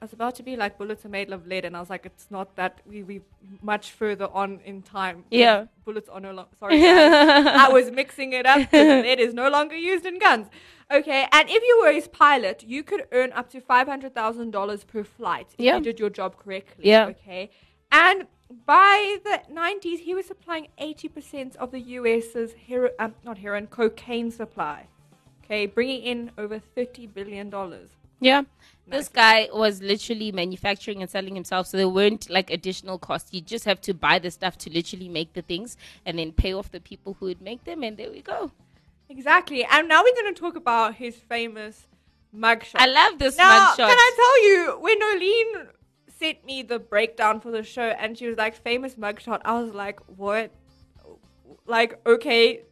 I 0.00 0.04
was 0.04 0.12
about 0.12 0.34
to 0.36 0.42
be 0.42 0.56
like 0.56 0.76
bullets 0.78 1.04
are 1.06 1.08
made 1.08 1.32
of 1.32 1.46
lead, 1.46 1.64
and 1.64 1.76
I 1.76 1.80
was 1.80 1.88
like, 1.90 2.04
it's 2.06 2.30
not 2.30 2.54
that. 2.56 2.80
We 2.86 3.02
we 3.02 3.22
much 3.62 3.90
further 3.92 4.28
on 4.32 4.60
in 4.64 4.82
time. 4.82 5.24
Yeah. 5.30 5.66
Bullets 5.84 6.08
are 6.08 6.20
no 6.20 6.32
longer. 6.32 6.50
Sorry. 6.60 6.80
I 6.86 7.68
was 7.70 7.90
mixing 7.90 8.32
it 8.34 8.46
up. 8.46 8.70
lead 8.72 9.18
is 9.18 9.34
no 9.34 9.48
longer 9.48 9.76
used 9.76 10.06
in 10.06 10.18
guns. 10.18 10.46
Okay, 10.92 11.26
and 11.32 11.48
if 11.50 11.62
you 11.62 11.80
were 11.82 11.92
his 11.92 12.06
pilot, 12.06 12.62
you 12.64 12.84
could 12.84 13.06
earn 13.10 13.32
up 13.32 13.50
to 13.50 13.60
five 13.60 13.88
hundred 13.88 14.14
thousand 14.14 14.52
dollars 14.52 14.84
per 14.84 15.02
flight 15.02 15.48
if 15.58 15.64
Yeah. 15.64 15.76
you 15.78 15.82
did 15.82 15.98
your 15.98 16.10
job 16.10 16.36
correctly. 16.36 16.84
Yeah. 16.88 17.06
Okay, 17.06 17.50
and 17.90 18.26
by 18.64 19.16
the 19.24 19.42
nineties, 19.52 20.00
he 20.00 20.14
was 20.14 20.26
supplying 20.26 20.68
eighty 20.78 21.08
percent 21.08 21.56
of 21.56 21.70
the 21.72 21.80
US's 21.80 22.52
hero, 22.52 22.90
um, 22.98 23.14
not 23.24 23.38
heroin, 23.38 23.66
cocaine 23.66 24.30
supply. 24.30 24.86
Okay, 25.44 25.66
bringing 25.66 26.02
in 26.02 26.30
over 26.38 26.58
thirty 26.58 27.06
billion 27.06 27.50
dollars. 27.50 27.90
Yeah. 28.20 28.42
This 28.88 29.08
guy 29.08 29.48
was 29.52 29.82
literally 29.82 30.30
manufacturing 30.30 31.02
and 31.02 31.10
selling 31.10 31.34
himself, 31.34 31.66
so 31.66 31.76
there 31.76 31.88
weren't 31.88 32.30
like 32.30 32.50
additional 32.50 32.98
costs. 32.98 33.34
You 33.34 33.40
just 33.40 33.64
have 33.64 33.80
to 33.80 33.92
buy 33.92 34.20
the 34.20 34.30
stuff 34.30 34.56
to 34.58 34.70
literally 34.72 35.08
make 35.08 35.32
the 35.32 35.42
things 35.42 35.76
and 36.06 36.16
then 36.16 36.30
pay 36.30 36.54
off 36.54 36.70
the 36.70 36.78
people 36.78 37.16
who 37.18 37.26
would 37.26 37.42
make 37.42 37.64
them, 37.64 37.82
and 37.82 37.96
there 37.96 38.12
we 38.12 38.22
go. 38.22 38.52
Exactly, 39.08 39.64
and 39.64 39.88
now 39.88 40.04
we're 40.04 40.14
going 40.14 40.32
to 40.32 40.40
talk 40.40 40.54
about 40.54 40.94
his 40.94 41.16
famous 41.16 41.88
mugshot. 42.34 42.76
I 42.76 42.86
love 42.86 43.18
this 43.18 43.36
Now, 43.36 43.70
mugshot. 43.70 43.88
can 43.88 43.96
I 43.98 44.12
tell 44.16 44.44
you, 44.48 44.78
when 44.80 45.00
Nolene 45.00 45.68
sent 46.18 46.44
me 46.44 46.62
the 46.62 46.78
breakdown 46.78 47.40
for 47.40 47.50
the 47.50 47.62
show 47.62 47.82
and 47.82 48.16
she 48.16 48.26
was 48.28 48.36
like, 48.36 48.54
famous 48.56 48.94
mugshot, 48.94 49.40
I 49.44 49.60
was 49.60 49.72
like, 49.74 50.00
what? 50.08 50.50
Like, 51.66 52.00
okay, 52.06 52.62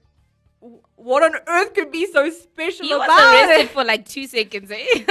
what 0.97 1.23
on 1.23 1.35
earth 1.47 1.75
could 1.75 1.91
be 1.91 2.07
so 2.11 2.31
special 2.31 2.87
he 2.87 2.95
was 2.95 3.05
about 3.05 3.35
arrested 3.35 3.65
it? 3.67 3.71
for 3.71 3.85
like 3.85 4.07
two 4.09 4.27
seconds, 4.27 4.71
eh? 4.71 5.05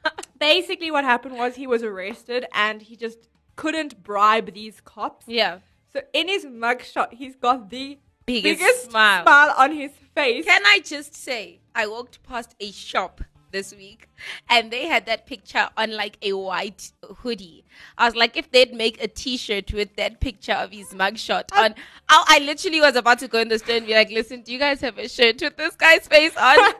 Basically, 0.38 0.90
what 0.90 1.04
happened 1.04 1.36
was 1.36 1.54
he 1.54 1.66
was 1.66 1.82
arrested 1.82 2.46
and 2.52 2.82
he 2.82 2.96
just 2.96 3.18
couldn't 3.56 4.02
bribe 4.02 4.52
these 4.52 4.80
cops. 4.80 5.26
yeah. 5.28 5.58
So 5.92 6.02
in 6.12 6.28
his 6.28 6.44
mugshot, 6.44 7.14
he's 7.14 7.36
got 7.36 7.70
the 7.70 7.98
Biggest, 8.26 8.58
biggest 8.60 8.90
smile. 8.90 9.22
smile 9.22 9.54
on 9.56 9.72
his 9.72 9.92
face. 10.14 10.44
Can 10.44 10.60
I 10.66 10.80
just 10.84 11.14
say, 11.14 11.60
I 11.74 11.86
walked 11.86 12.22
past 12.22 12.54
a 12.60 12.70
shop 12.72 13.22
this 13.56 13.72
week 13.74 14.08
and 14.54 14.70
they 14.74 14.84
had 14.94 15.06
that 15.06 15.26
picture 15.32 15.68
on 15.76 15.88
like 16.02 16.16
a 16.22 16.32
white 16.48 16.92
hoodie. 17.20 17.64
I 17.98 18.06
was 18.08 18.16
like, 18.22 18.36
if 18.36 18.50
they'd 18.50 18.74
make 18.84 19.02
a 19.02 19.08
t 19.08 19.36
shirt 19.36 19.72
with 19.72 19.90
that 19.96 20.20
picture 20.20 20.58
of 20.64 20.70
his 20.78 20.88
mugshot 21.02 21.46
on, 21.62 21.74
I, 22.08 22.24
I 22.34 22.38
literally 22.50 22.80
was 22.80 22.96
about 22.96 23.18
to 23.24 23.28
go 23.28 23.38
in 23.44 23.48
the 23.48 23.58
store 23.58 23.76
and 23.76 23.86
be 23.86 23.94
like, 24.00 24.10
listen, 24.10 24.42
do 24.42 24.52
you 24.52 24.58
guys 24.66 24.80
have 24.82 24.98
a 24.98 25.08
shirt 25.08 25.40
with 25.40 25.56
this 25.56 25.74
guy's 25.76 26.06
face 26.16 26.36
on? 26.36 26.58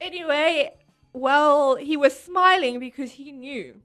Anyway, 0.00 0.72
well, 1.12 1.76
he 1.76 1.96
was 1.96 2.18
smiling 2.18 2.78
because 2.80 3.12
he 3.12 3.32
knew 3.32 3.82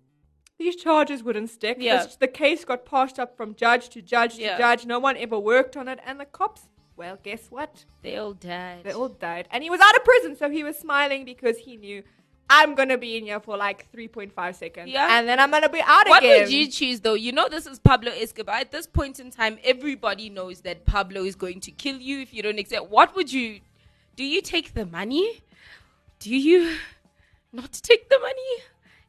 these 0.57 0.75
charges 0.77 1.23
wouldn't 1.23 1.49
stick. 1.49 1.77
Yeah. 1.79 2.03
This- 2.05 2.15
the 2.15 2.27
case 2.27 2.63
got 2.63 2.85
passed 2.85 3.19
up 3.19 3.35
from 3.35 3.55
judge 3.55 3.89
to 3.89 4.01
judge 4.01 4.37
Yeah. 4.37 4.53
to 4.53 4.57
judge. 4.63 4.85
No 4.85 4.99
one 4.99 5.17
ever 5.17 5.37
worked 5.37 5.75
on 5.75 5.87
it, 5.87 5.99
and 6.05 6.19
the 6.19 6.25
cops. 6.25 6.67
Well, 6.97 7.17
guess 7.21 7.47
what? 7.49 7.83
They 8.01 8.17
all 8.17 8.33
died. 8.33 8.83
They 8.83 8.91
all 8.93 9.09
died, 9.09 9.47
and 9.51 9.63
he 9.63 9.69
was 9.69 9.81
out 9.81 9.95
of 9.95 10.03
prison, 10.05 10.35
so 10.37 10.49
he 10.49 10.63
was 10.63 10.77
smiling 10.77 11.25
because 11.25 11.57
he 11.57 11.77
knew. 11.77 12.03
I'm 12.47 12.75
gonna 12.75 12.97
be 12.97 13.17
in 13.17 13.23
here 13.23 13.39
for 13.39 13.57
like 13.57 13.91
3.5 13.91 14.55
seconds, 14.55 14.91
Yeah. 14.91 15.17
and 15.17 15.27
then 15.27 15.39
I'm 15.39 15.49
gonna 15.49 15.67
be 15.67 15.81
out 15.81 16.07
What 16.07 16.23
again. 16.23 16.41
What 16.41 16.41
would 16.41 16.51
you 16.53 16.67
choose 16.67 16.99
though? 17.01 17.15
You 17.15 17.31
know 17.31 17.49
this 17.49 17.65
is 17.65 17.79
Pablo 17.79 18.11
Escobar. 18.11 18.55
At 18.55 18.71
this 18.71 18.85
point 18.85 19.19
in 19.19 19.31
time, 19.31 19.57
everybody 19.63 20.29
knows 20.29 20.61
that 20.61 20.85
Pablo 20.85 21.23
is 21.23 21.35
going 21.35 21.59
to 21.61 21.71
kill 21.71 21.97
you 21.97 22.19
if 22.21 22.33
you 22.35 22.43
don't 22.43 22.59
accept. 22.59 22.89
What 22.89 23.15
would 23.15 23.33
you 23.33 23.61
do? 24.15 24.23
You 24.23 24.41
take 24.41 24.75
the 24.75 24.85
money? 24.85 25.41
Do 26.19 26.35
you 26.35 26.77
not 27.51 27.73
take 27.73 28.09
the 28.09 28.19
money? 28.19 28.63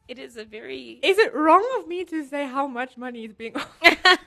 It 0.07 0.17
is 0.17 0.35
a 0.35 0.43
very 0.43 0.99
Is 1.03 1.19
it 1.19 1.33
wrong 1.35 1.65
of 1.79 1.87
me 1.87 2.05
to 2.05 2.25
say 2.27 2.47
how 2.47 2.65
much 2.65 2.97
money 2.97 3.23
is 3.25 3.33
being? 3.33 3.55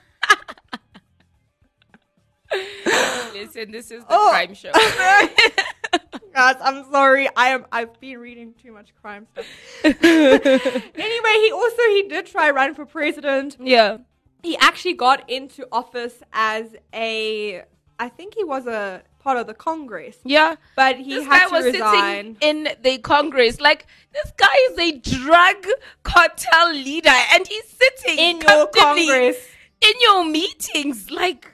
listen. 3.34 3.70
This 3.70 3.90
is 3.90 4.00
the 4.04 4.06
Oh. 4.10 4.28
crime 4.30 4.54
show. 4.54 4.72
Guys, 6.34 6.56
I'm 6.62 6.84
sorry. 6.92 7.28
I 7.36 7.48
am. 7.48 7.66
I've 7.72 7.98
been 8.00 8.18
reading 8.18 8.54
too 8.62 8.72
much 8.72 8.92
crime 9.02 9.26
stuff. 9.32 9.46
anyway, 9.84 11.34
he 11.44 11.52
also 11.52 11.82
he 11.88 12.06
did 12.08 12.26
try 12.26 12.50
run 12.50 12.74
for 12.74 12.86
president. 12.86 13.56
yeah, 13.60 13.98
He 14.42 14.56
actually 14.58 14.94
got 14.94 15.28
into 15.28 15.66
office 15.72 16.22
as 16.32 16.74
a. 16.94 17.62
I 17.98 18.08
think 18.08 18.34
he 18.34 18.44
was 18.44 18.66
a 18.66 19.02
part 19.18 19.36
of 19.36 19.46
the 19.46 19.52
Congress, 19.54 20.16
yeah. 20.24 20.54
but 20.76 20.96
he 20.96 21.14
this 21.16 21.26
had 21.26 21.40
guy 21.42 21.46
to 21.48 21.52
was 21.52 21.64
resign. 21.66 22.36
sitting 22.40 22.66
in 22.66 22.68
the 22.82 22.98
Congress. 22.98 23.60
Like 23.60 23.86
this 24.12 24.32
guy 24.36 24.54
is 24.70 24.78
a 24.78 24.92
drug 24.98 25.66
cartel 26.04 26.72
leader, 26.72 27.10
and 27.32 27.46
he's 27.46 27.64
sitting 27.68 28.18
in 28.18 28.40
your 28.40 28.68
Congress. 28.68 29.36
in 29.82 29.92
your 30.00 30.24
meetings. 30.24 31.10
Like 31.10 31.48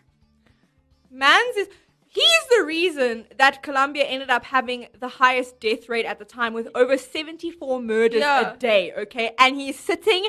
Mans 1.17 1.57
is 1.57 1.69
he's 2.09 2.45
the 2.57 2.65
reason 2.65 3.27
that 3.39 3.63
Colombia 3.63 4.05
ended 4.05 4.29
up 4.31 4.45
having 4.45 4.89
the 5.01 5.09
highest 5.09 5.59
death 5.61 5.89
rate 5.89 6.05
at 6.05 6.19
the 6.19 6.25
time 6.25 6.53
with 6.53 6.69
over 6.75 6.97
74 6.99 7.81
murders 7.81 8.21
Yeah. 8.21 8.53
a 8.53 8.57
day, 8.57 8.93
okay? 8.99 9.35
And 9.39 9.57
he's 9.57 9.79
sitting 9.79 10.29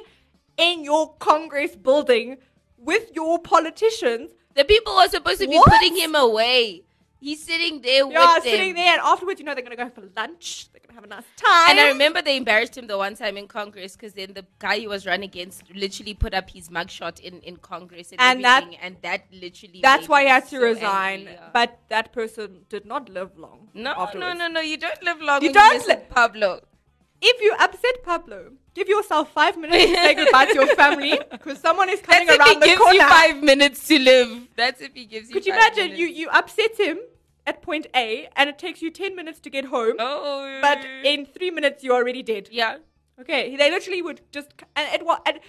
in 0.57 0.83
your 0.83 1.13
Congress 1.15 1.75
building 1.75 2.37
with 2.77 3.11
your 3.13 3.39
politicians. 3.39 4.31
the 4.55 4.63
people 4.65 4.93
are 4.93 5.07
supposed 5.07 5.39
to 5.39 5.47
be 5.47 5.55
What? 5.55 5.69
putting 5.69 5.95
him 5.95 6.15
away. 6.15 6.83
He's 7.19 7.43
sitting 7.43 7.81
there 7.81 8.01
Yeah, 8.01 8.05
with 8.05 8.13
them. 8.13 8.21
Yeah, 8.23 8.39
sitting 8.41 8.73
there 8.75 8.93
and 8.93 9.01
afterwards, 9.01 9.39
you 9.39 9.45
know, 9.45 9.55
they're 9.55 9.63
going 9.63 9.75
to 9.75 9.83
go 9.83 9.89
for 9.89 10.03
lunch. 10.15 10.67
They're 10.71 10.79
going 10.81 10.89
to 10.89 10.93
have 10.95 11.03
a 11.03 11.07
nice 11.07 11.23
time. 11.35 11.69
And 11.71 11.79
I 11.79 11.87
remember 11.87 12.21
they 12.21 12.37
embarrassed 12.37 12.77
him 12.77 12.85
the 12.87 12.97
one 12.97 13.15
time 13.15 13.37
in 13.37 13.47
Congress 13.47 13.93
because 13.95 14.13
then 14.13 14.33
the 14.33 14.45
guy 14.59 14.77
he 14.77 14.87
was 14.87 15.05
running 15.07 15.23
against 15.29 15.63
literally 15.73 16.13
put 16.13 16.33
up 16.35 16.49
his 16.49 16.69
mugshot 16.69 17.19
in, 17.19 17.39
in 17.41 17.57
Congress 17.57 18.11
and, 18.11 18.21
And 18.21 18.43
that- 18.45 18.67
and 18.81 18.97
that 19.01 19.25
literally 19.31 19.79
That's 19.81 20.07
why 20.07 20.23
he 20.23 20.29
had 20.29 20.43
to 20.45 20.49
so 20.57 20.61
resign. 20.61 21.19
angry, 21.21 21.33
yeah. 21.33 21.49
But 21.53 21.79
that 21.89 22.13
person 22.13 22.65
did 22.69 22.85
not 22.85 23.09
live 23.09 23.37
long. 23.37 23.69
no, 23.73 23.93
no, 23.93 24.01
afterwards. 24.03 24.37
no, 24.39 24.47
no, 24.47 24.59
you 24.61 24.77
don't 24.77 25.01
live 25.03 25.19
long. 25.21 25.41
You 25.43 25.51
don't 25.53 25.73
listen 25.73 25.89
li- 25.97 26.05
to 26.07 26.13
Pablo. 26.13 26.61
If 27.19 27.41
you 27.41 27.55
upset 27.59 28.03
Pablo, 28.03 28.51
give 28.75 28.87
yourself 28.87 29.31
five 29.31 29.57
minutes 29.57 29.83
to 29.85 29.95
say 29.95 30.13
goodbye 30.13 30.45
to 30.45 30.53
your 30.53 30.67
family 30.75 31.19
because 31.31 31.57
someone 31.59 31.89
is 31.89 31.99
coming 31.99 32.27
That's 32.27 32.39
if 32.39 32.47
he 32.47 32.59
the 32.59 32.65
gives 32.67 32.77
corner. 32.79 32.93
you 32.93 33.09
five 33.09 33.41
minutes 33.41 33.87
to 33.87 33.97
live. 33.97 34.47
That's 34.55 34.81
if 34.81 34.93
he 34.93 35.05
gives 35.05 35.27
you. 35.29 35.33
Could 35.33 35.47
you 35.47 35.53
imagine 35.53 35.83
minutes. 35.85 35.99
you 35.99 36.05
you 36.09 36.29
upset 36.29 36.79
him 36.79 36.99
at 37.47 37.61
point 37.63 37.87
A 37.95 38.27
and 38.35 38.49
it 38.49 38.59
takes 38.59 38.81
you 38.83 38.91
ten 38.91 39.15
minutes 39.15 39.39
to 39.39 39.49
get 39.49 39.65
home, 39.65 39.95
Oh, 39.99 40.59
but 40.61 40.85
in 41.03 41.25
three 41.25 41.49
minutes 41.49 41.83
you're 41.83 41.95
already 41.95 42.21
dead. 42.21 42.49
yeah, 42.51 42.77
Okay, 43.19 43.55
they 43.55 43.71
literally 43.71 44.01
would 44.03 44.21
just 44.31 44.49
and 44.75 44.87
it 44.93 45.01
and 45.25 45.39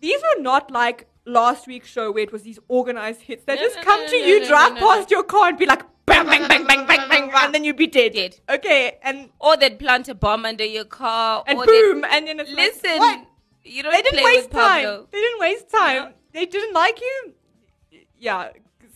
these 0.00 0.20
were 0.22 0.40
not 0.42 0.70
like 0.70 1.06
last 1.26 1.66
week's 1.66 1.88
show 1.88 2.10
where 2.10 2.22
it 2.22 2.32
was 2.32 2.42
these 2.44 2.58
organized 2.68 3.20
hits. 3.22 3.44
They 3.44 3.56
No, 3.56 3.62
just 3.62 3.76
no, 3.76 3.82
come 3.82 4.00
no, 4.00 4.06
to 4.08 4.16
you, 4.16 4.46
drive 4.46 4.76
past 4.76 5.10
your 5.10 5.22
car, 5.24 5.48
and 5.48 5.58
be 5.58 5.66
like 5.66 5.82
bang 6.06 6.24
bang 6.26 6.48
bang 6.48 6.64
bang 6.66 6.86
bang 6.86 7.08
bang, 7.10 7.30
and 7.34 7.54
then 7.54 7.64
you'd 7.64 7.76
be 7.76 7.86
dead. 7.86 8.12
Dead. 8.14 8.40
Okay, 8.48 8.98
and 9.02 9.28
or 9.38 9.56
they'd 9.58 9.78
plant 9.78 10.08
a 10.08 10.14
bomb 10.14 10.46
under 10.46 10.64
your 10.64 10.84
car. 10.86 11.44
and 11.46 11.58
or 11.58 11.66
boom, 11.66 12.04
and 12.10 12.26
then 12.26 12.40
it's 12.40 12.50
like, 12.50 12.58
Listen, 12.74 12.98
what? 12.98 13.26
you 13.64 13.82
don't 13.82 13.92
They 13.92 14.02
didn't 14.02 14.20
play 14.20 14.32
waste 14.36 14.48
with 14.48 14.52
Pablo. 14.52 14.96
time. 14.98 15.06
They 15.12 15.18
didn't 15.18 15.40
waste 15.40 15.68
time. 15.70 16.14
They 16.32 16.46
didn't 16.46 16.74
like 16.74 17.00
you. 17.00 17.34
Yeah, 18.18 18.48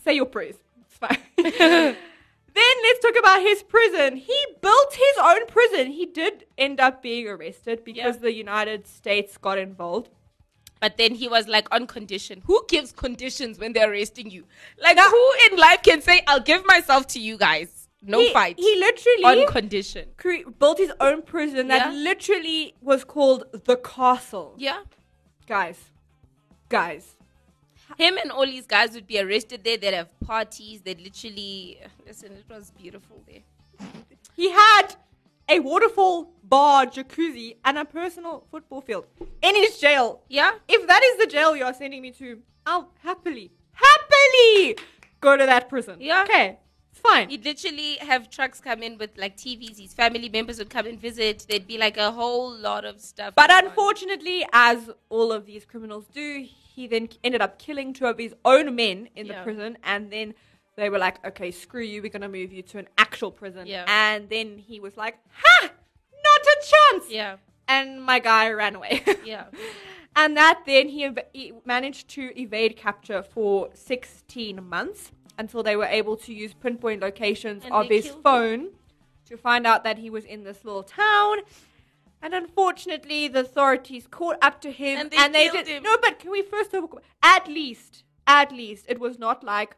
say 0.03 0.13
your 0.13 0.25
prayers. 0.25 0.55
It's 0.81 0.97
fine. 0.97 1.19
then 2.55 2.75
let's 2.83 2.99
talk 2.99 3.15
about 3.19 3.41
his 3.41 3.61
prison. 3.63 4.17
He 4.17 4.39
built 4.61 4.93
his 4.93 5.17
own 5.21 5.45
prison. 5.47 5.91
He 5.91 6.05
did 6.05 6.45
end 6.57 6.79
up 6.79 7.01
being 7.03 7.27
arrested 7.27 7.83
because 7.83 8.15
Yeah. 8.15 8.21
the 8.21 8.33
United 8.33 8.87
States 8.87 9.37
got 9.37 9.57
involved. 9.57 10.09
But 10.81 10.97
then 10.97 11.15
he 11.15 11.27
was 11.27 11.47
like 11.47 11.67
on 11.73 11.87
condition. 11.87 12.41
Who 12.45 12.63
gives 12.67 12.91
conditions 12.91 13.57
when 13.59 13.73
they're 13.73 13.89
arresting 13.91 14.29
you? 14.29 14.45
Like 14.81 14.99
who 14.99 15.31
in 15.49 15.57
life 15.57 15.81
can 15.83 16.01
say, 16.01 16.21
"I'll 16.27 16.41
give 16.51 16.65
myself 16.65 17.07
to 17.13 17.19
you 17.19 17.37
guys"? 17.37 17.87
No 18.01 18.19
he, 18.19 18.31
fight. 18.33 18.59
He 18.59 18.75
literally 18.77 19.23
on 19.45 19.47
condition. 19.51 20.09
cre- 20.17 20.47
built 20.59 20.77
his 20.77 20.91
own 20.99 21.23
prison 21.23 21.69
that 21.69 21.91
literally 21.93 22.75
was 22.81 23.03
called 23.03 23.45
the 23.69 23.77
Castle. 23.77 24.53
Yeah. 24.57 24.81
Guys, 25.47 25.79
guys, 26.69 27.15
Him 27.97 28.17
and 28.17 28.31
all 28.31 28.45
these 28.45 28.65
guys 28.65 28.93
would 28.93 29.07
be 29.07 29.19
arrested 29.19 29.63
there. 29.63 29.77
They'd 29.77 29.93
have 29.93 30.19
parties. 30.19 30.81
They'd 30.81 30.99
literally 31.01 31.79
listen. 32.05 32.31
It 32.31 32.45
was 32.49 32.71
beautiful 32.71 33.23
there. 33.27 33.41
He 34.35 34.49
had 34.51 34.95
a 35.47 35.59
waterfall, 35.59 36.33
bar, 36.43 36.87
jacuzzi, 36.87 37.57
and 37.63 37.77
a 37.77 37.85
personal 37.85 38.45
football 38.51 38.81
field 38.81 39.05
in 39.41 39.55
his 39.55 39.77
jail. 39.79 40.21
Yeah. 40.27 40.51
If 40.67 40.87
that 40.87 41.03
is 41.03 41.19
the 41.19 41.27
jail 41.27 41.55
you 41.55 41.63
are 41.63 41.73
sending 41.73 42.01
me 42.01 42.11
to, 42.11 42.41
I'll 42.65 42.91
happily, 43.03 43.51
happily 43.73 44.77
go 45.21 45.37
to 45.37 45.45
that 45.45 45.69
prison. 45.69 45.97
Yeah. 45.99 46.23
Okay. 46.23 46.59
Fine. 46.95 47.29
He'd 47.29 47.45
literally 47.45 47.95
have 47.95 48.29
trucks 48.29 48.59
come 48.59 48.81
in 48.81 48.97
with 48.97 49.11
like 49.17 49.37
TVs. 49.37 49.79
His 49.79 49.93
family 49.93 50.29
members 50.29 50.57
would 50.57 50.69
come 50.69 50.85
and 50.85 50.99
visit. 50.99 51.45
There'd 51.49 51.67
be 51.67 51.77
like 51.77 51.97
a 51.97 52.11
whole 52.11 52.51
lot 52.55 52.85
of 52.85 52.99
stuff. 53.01 53.33
But 53.35 53.49
going 53.49 53.63
on. 53.63 53.69
unfortunately, 53.69 54.45
as 54.51 54.89
all 55.09 55.31
of 55.31 55.45
these 55.45 55.65
criminals 55.65 56.05
do, 56.13 56.45
he 56.75 56.87
then 56.87 57.09
ended 57.23 57.41
up 57.41 57.59
killing 57.59 57.93
two 57.93 58.05
of 58.05 58.17
his 58.17 58.33
own 58.43 58.75
men 58.75 59.09
in 59.15 59.27
the 59.27 59.35
prison, 59.43 59.77
and 59.83 60.11
then 60.11 60.33
they 60.75 60.89
were 60.89 60.97
like, 60.97 61.25
"Okay, 61.25 61.51
screw 61.51 61.83
you. 61.83 62.01
We're 62.01 62.09
gonna 62.09 62.27
move 62.29 62.51
you 62.51 62.61
to 62.63 62.79
an 62.79 62.87
actual 62.97 63.31
prison." 63.31 63.65
Yeah. 63.67 63.85
And 63.87 64.29
then 64.29 64.57
he 64.57 64.79
was 64.79 64.97
like, 64.97 65.17
"Ha! 65.31 65.71
Not 66.23 66.41
a 66.41 66.57
chance!" 66.71 67.09
Yeah. 67.09 67.37
And 67.67 68.03
my 68.03 68.19
guy 68.19 68.51
ran 68.51 68.75
away. 68.75 69.03
Yeah. 69.25 69.45
and 70.15 70.37
that 70.37 70.61
then 70.65 70.89
he, 70.89 71.03
ev- 71.05 71.19
he 71.33 71.53
managed 71.65 72.07
to 72.09 72.31
evade 72.39 72.77
capture 72.77 73.23
for 73.23 73.69
16 73.73 74.63
months 74.67 75.11
until 75.37 75.63
they 75.63 75.75
were 75.75 75.85
able 75.85 76.15
to 76.17 76.33
use 76.33 76.53
pinpoint 76.53 77.01
locations 77.01 77.63
And 77.65 77.73
of 77.73 77.89
they 77.89 77.95
his 77.97 78.05
killed 78.05 78.17
him. 78.17 78.23
phone 78.23 78.67
to 79.25 79.35
find 79.37 79.65
out 79.67 79.83
that 79.83 79.97
he 79.97 80.09
was 80.09 80.23
in 80.25 80.43
this 80.43 80.63
little 80.63 80.83
town. 80.83 81.39
And 82.21 82.33
unfortunately, 82.33 83.27
the 83.27 83.41
authorities 83.41 84.07
caught 84.09 84.37
up 84.41 84.61
to 84.61 84.71
him, 84.71 85.09
And 85.17 85.33
they 85.35 85.49
killed 85.49 85.65
did 85.65 85.67
him. 85.67 85.83
no. 85.83 85.97
But 86.01 86.19
can 86.19 86.31
we 86.31 86.41
first 86.43 86.71
talk? 86.71 87.01
At 87.21 87.47
least, 87.47 88.03
at 88.27 88.51
least, 88.51 88.85
it 88.87 88.99
was 88.99 89.17
not 89.19 89.43
like 89.43 89.75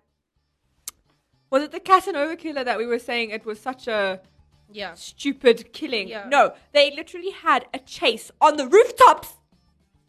was 1.50 1.64
it 1.64 1.72
the 1.72 1.80
Casanova 1.80 2.36
killer 2.36 2.64
that 2.64 2.78
we 2.78 2.86
were 2.86 3.00
saying? 3.00 3.30
It 3.32 3.46
was 3.46 3.60
such 3.60 3.88
a 3.88 4.22
Yeah. 4.72 4.94
stupid 4.96 5.74
killing. 5.74 6.08
Yeah. 6.08 6.28
No, 6.28 6.54
they 6.74 6.92
literally 6.96 7.32
had 7.32 7.66
a 7.74 7.80
chase 7.80 8.32
on 8.42 8.58
the 8.58 8.68
rooftops 8.68 9.34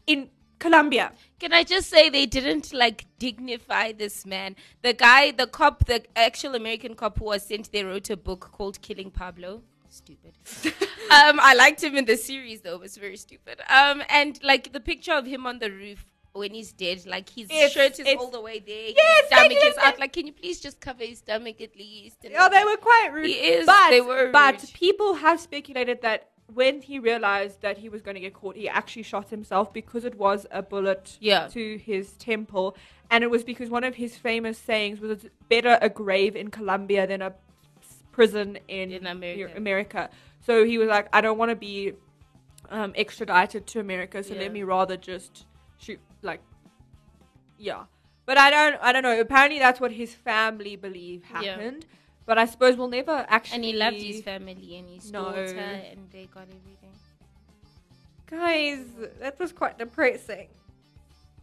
in 0.06 0.30
Colombia. 0.58 1.12
Can 1.38 1.52
I 1.52 1.62
just 1.62 1.88
say 1.88 2.08
they 2.08 2.26
didn't 2.26 2.72
like 2.72 3.06
dignify 3.18 3.92
this 3.92 4.26
man? 4.26 4.56
The 4.82 4.92
guy, 4.92 5.30
the 5.30 5.46
cop, 5.46 5.86
the 5.86 6.02
actual 6.16 6.54
American 6.54 6.94
cop 6.94 7.18
who 7.18 7.26
was 7.26 7.44
sent 7.44 7.70
there 7.72 7.86
wrote 7.86 8.10
a 8.10 8.16
book 8.16 8.50
called 8.52 8.80
Killing 8.82 9.10
Pablo. 9.10 9.62
Stupid. 9.88 10.34
um, 11.10 11.40
I 11.40 11.54
liked 11.54 11.82
him 11.82 11.96
in 11.96 12.04
the 12.04 12.16
series 12.16 12.60
though. 12.60 12.74
It 12.74 12.80
was 12.80 12.96
very 12.96 13.16
stupid. 13.16 13.60
Um, 13.70 14.02
and 14.08 14.38
like 14.42 14.72
the 14.72 14.80
picture 14.80 15.12
of 15.12 15.26
him 15.26 15.46
on 15.46 15.60
the 15.60 15.70
roof 15.70 16.04
when 16.32 16.52
he's 16.54 16.72
dead, 16.72 17.04
like 17.06 17.28
his 17.30 17.46
It's- 17.50 17.72
shirt 17.72 17.98
is 17.98 18.06
all 18.18 18.30
the 18.30 18.40
way 18.40 18.58
there. 18.60 18.90
Yes, 18.96 19.20
his 19.20 19.26
stomach 19.38 19.58
is 19.64 19.76
out. 19.78 19.98
Like, 19.98 20.12
can 20.12 20.26
you 20.26 20.32
please 20.32 20.60
just 20.60 20.80
cover 20.80 21.04
his 21.04 21.18
stomach 21.18 21.60
at 21.60 21.74
least? 21.76 22.18
And 22.24 22.32
Yeah, 22.32 22.48
they 22.48 22.64
were 22.64 22.76
quite 22.76 23.10
rude. 23.12 23.26
He 23.26 23.32
is, 23.34 23.66
But, 23.66 23.90
they 23.90 24.00
were 24.00 24.30
but 24.30 24.60
rude. 24.62 24.72
people 24.74 25.14
have 25.14 25.40
speculated 25.40 26.02
that 26.02 26.28
when 26.54 26.80
he 26.80 26.98
realized 26.98 27.60
that 27.60 27.78
he 27.78 27.88
was 27.90 28.00
going 28.02 28.14
to 28.14 28.20
get 28.20 28.32
caught, 28.34 28.56
he 28.56 28.68
actually 28.68 29.02
shot 29.02 29.28
himself 29.30 29.72
because 29.72 30.04
it 30.04 30.14
was 30.14 30.46
a 30.50 30.62
bullet 30.62 31.18
Yeah. 31.20 31.48
to 31.48 31.76
his 31.76 32.12
temple. 32.12 32.76
And 33.10 33.22
it 33.24 33.30
was 33.30 33.42
because 33.44 33.68
one 33.68 33.84
of 33.84 33.96
his 33.96 34.16
famous 34.16 34.58
sayings 34.58 35.00
was, 35.00 35.10
it's 35.10 35.26
better 35.48 35.78
a 35.82 35.88
grave 35.90 36.36
in 36.36 36.48
Colombia 36.50 37.06
than 37.06 37.20
a 37.20 37.34
prison 38.12 38.58
in, 38.68 38.90
In 38.92 39.06
America. 39.06 39.56
America. 39.56 40.10
So 40.44 40.64
he 40.64 40.78
was 40.78 40.88
like, 40.88 41.08
I 41.12 41.20
don't 41.20 41.38
want 41.38 41.50
to 41.50 41.56
be 41.56 41.92
um, 42.70 42.92
extradited 42.96 43.66
to 43.68 43.80
America, 43.80 44.22
so 44.22 44.34
Yeah. 44.34 44.40
let 44.42 44.52
me 44.52 44.62
rather 44.62 44.96
just 44.96 45.46
shoot, 45.78 46.00
like, 46.22 46.40
yeah. 47.58 47.84
But 48.26 48.38
I 48.38 48.50
don't, 48.50 48.76
I 48.82 48.92
don't 48.92 49.02
know. 49.02 49.18
Apparently, 49.20 49.58
that's 49.58 49.80
what 49.80 49.92
his 49.92 50.14
family 50.14 50.76
believe 50.76 51.24
Yeah. 51.30 51.52
happened. 51.52 51.86
But 52.26 52.36
I 52.36 52.44
suppose 52.44 52.76
we'll 52.76 52.88
never 52.88 53.24
actually. 53.28 53.56
And 53.56 53.64
he 53.64 53.72
loved 53.72 54.02
his 54.02 54.22
family 54.22 54.76
and 54.76 54.88
his 54.90 55.10
No. 55.10 55.24
daughter, 55.32 55.58
and 55.58 56.10
they 56.10 56.26
got 56.26 56.42
everything. 56.42 56.92
Guys, 58.26 58.84
that 59.20 59.38
was 59.38 59.52
quite 59.52 59.78
depressing. 59.78 60.48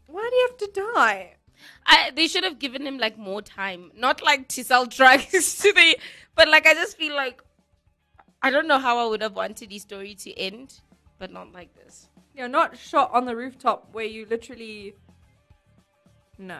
Why 0.06 0.30
do 0.30 0.36
you 0.36 0.48
have 0.50 0.58
to 0.58 0.82
die? 0.82 1.34
I, 1.88 2.12
they 2.16 2.28
should 2.28 2.44
have 2.44 2.60
given 2.60 2.86
him 2.86 3.00
like 3.00 3.18
more 3.18 3.42
time, 3.42 3.92
not 3.96 4.22
like 4.22 4.48
to 4.50 4.64
sell 4.64 4.86
drugs 5.00 5.58
to 5.60 5.74
the, 5.74 5.98
but 6.36 6.48
like 6.50 6.68
I 6.68 6.76
just 6.76 6.98
feel 6.98 7.16
like 7.16 7.42
I 8.44 8.52
don't 8.52 8.68
know 8.68 8.78
how 8.78 9.00
I 9.00 9.10
would 9.10 9.22
have 9.24 9.36
wanted 9.36 9.70
the 9.70 9.80
story 9.80 10.14
to 10.16 10.34
end, 10.38 10.82
but 11.18 11.32
not 11.32 11.52
like 11.52 11.74
this. 11.74 12.10
You're 12.36 12.48
not 12.48 12.78
shot 12.78 13.12
on 13.14 13.26
the 13.26 13.36
rooftop 13.36 13.90
where 13.94 14.06
you 14.06 14.26
literally. 14.30 14.96
No. 16.38 16.60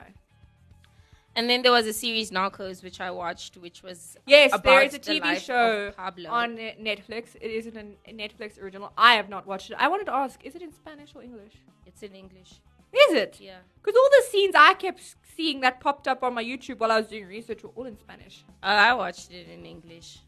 And 1.38 1.50
then 1.50 1.64
there 1.64 1.72
was 1.72 1.86
a 1.86 1.92
series 1.92 2.32
Narcos 2.32 2.82
which 2.82 3.02
I 3.02 3.12
watched, 3.12 3.58
which 3.58 3.84
was 3.84 4.16
Yes, 4.26 4.58
there 4.64 4.82
is 4.84 4.94
a 4.94 5.00
the 5.00 5.20
TV 5.20 5.38
show 5.38 5.92
on 5.98 6.56
Netflix. 6.58 7.36
It 7.42 7.52
is 7.52 7.68
a 7.68 7.72
Netflix 7.72 8.62
original. 8.62 8.94
I 8.98 9.16
have 9.16 9.28
not 9.28 9.46
watched 9.46 9.70
it. 9.70 9.78
I 9.78 9.90
wanted 9.90 10.06
to 10.06 10.14
ask: 10.14 10.40
Is 10.46 10.56
it 10.56 10.62
in 10.62 10.72
Spanish 10.72 11.12
or 11.14 11.22
English? 11.22 11.54
It's 11.86 12.04
in 12.04 12.16
English. 12.16 12.62
Is 12.94 13.14
it? 13.14 13.38
Yeah. 13.42 13.58
Because 13.84 13.98
all 13.98 14.10
the 14.18 14.24
scenes 14.32 14.56
I 14.56 14.74
kept 14.76 15.02
seeing 15.36 15.60
that 15.62 15.82
popped 15.82 16.08
up 16.08 16.24
on 16.24 16.34
my 16.34 16.44
YouTube 16.44 16.80
while 16.80 16.92
I 16.92 16.98
was 17.00 17.08
doing 17.08 17.26
research 17.26 17.64
were 17.64 17.72
all 17.76 17.86
in 17.86 17.98
Spanish. 18.00 18.46
Uh, 18.64 18.68
I 18.68 18.94
watched 18.94 19.32
it 19.32 19.50
in 19.50 19.66
English. 19.66 20.20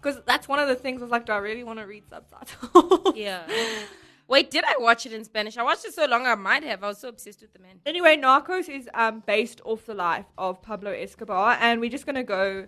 Because 0.00 0.20
that's 0.26 0.48
one 0.48 0.58
of 0.58 0.66
the 0.66 0.74
things 0.74 1.02
I 1.02 1.04
was 1.04 1.12
like, 1.12 1.26
do 1.26 1.32
I 1.32 1.36
really 1.36 1.62
want 1.62 1.78
to 1.78 1.86
read 1.86 2.04
subtitles? 2.08 3.14
Yeah. 3.14 3.42
Wait, 4.30 4.48
did 4.48 4.62
I 4.64 4.76
watch 4.78 5.06
it 5.06 5.12
in 5.12 5.24
Spanish? 5.24 5.56
I 5.58 5.64
watched 5.64 5.84
it 5.84 5.92
so 5.92 6.06
long 6.06 6.24
I 6.24 6.36
might 6.36 6.62
have. 6.62 6.84
I 6.84 6.86
was 6.88 6.98
so 6.98 7.08
obsessed 7.08 7.40
with 7.42 7.52
the 7.52 7.58
man. 7.58 7.80
Anyway, 7.84 8.16
Narcos 8.16 8.68
is 8.68 8.88
um, 8.94 9.24
based 9.26 9.60
off 9.64 9.84
the 9.86 9.94
life 9.94 10.26
of 10.38 10.62
Pablo 10.62 10.92
Escobar, 10.92 11.58
and 11.60 11.80
we're 11.80 11.90
just 11.90 12.06
going 12.06 12.14
to 12.14 12.22
go 12.22 12.66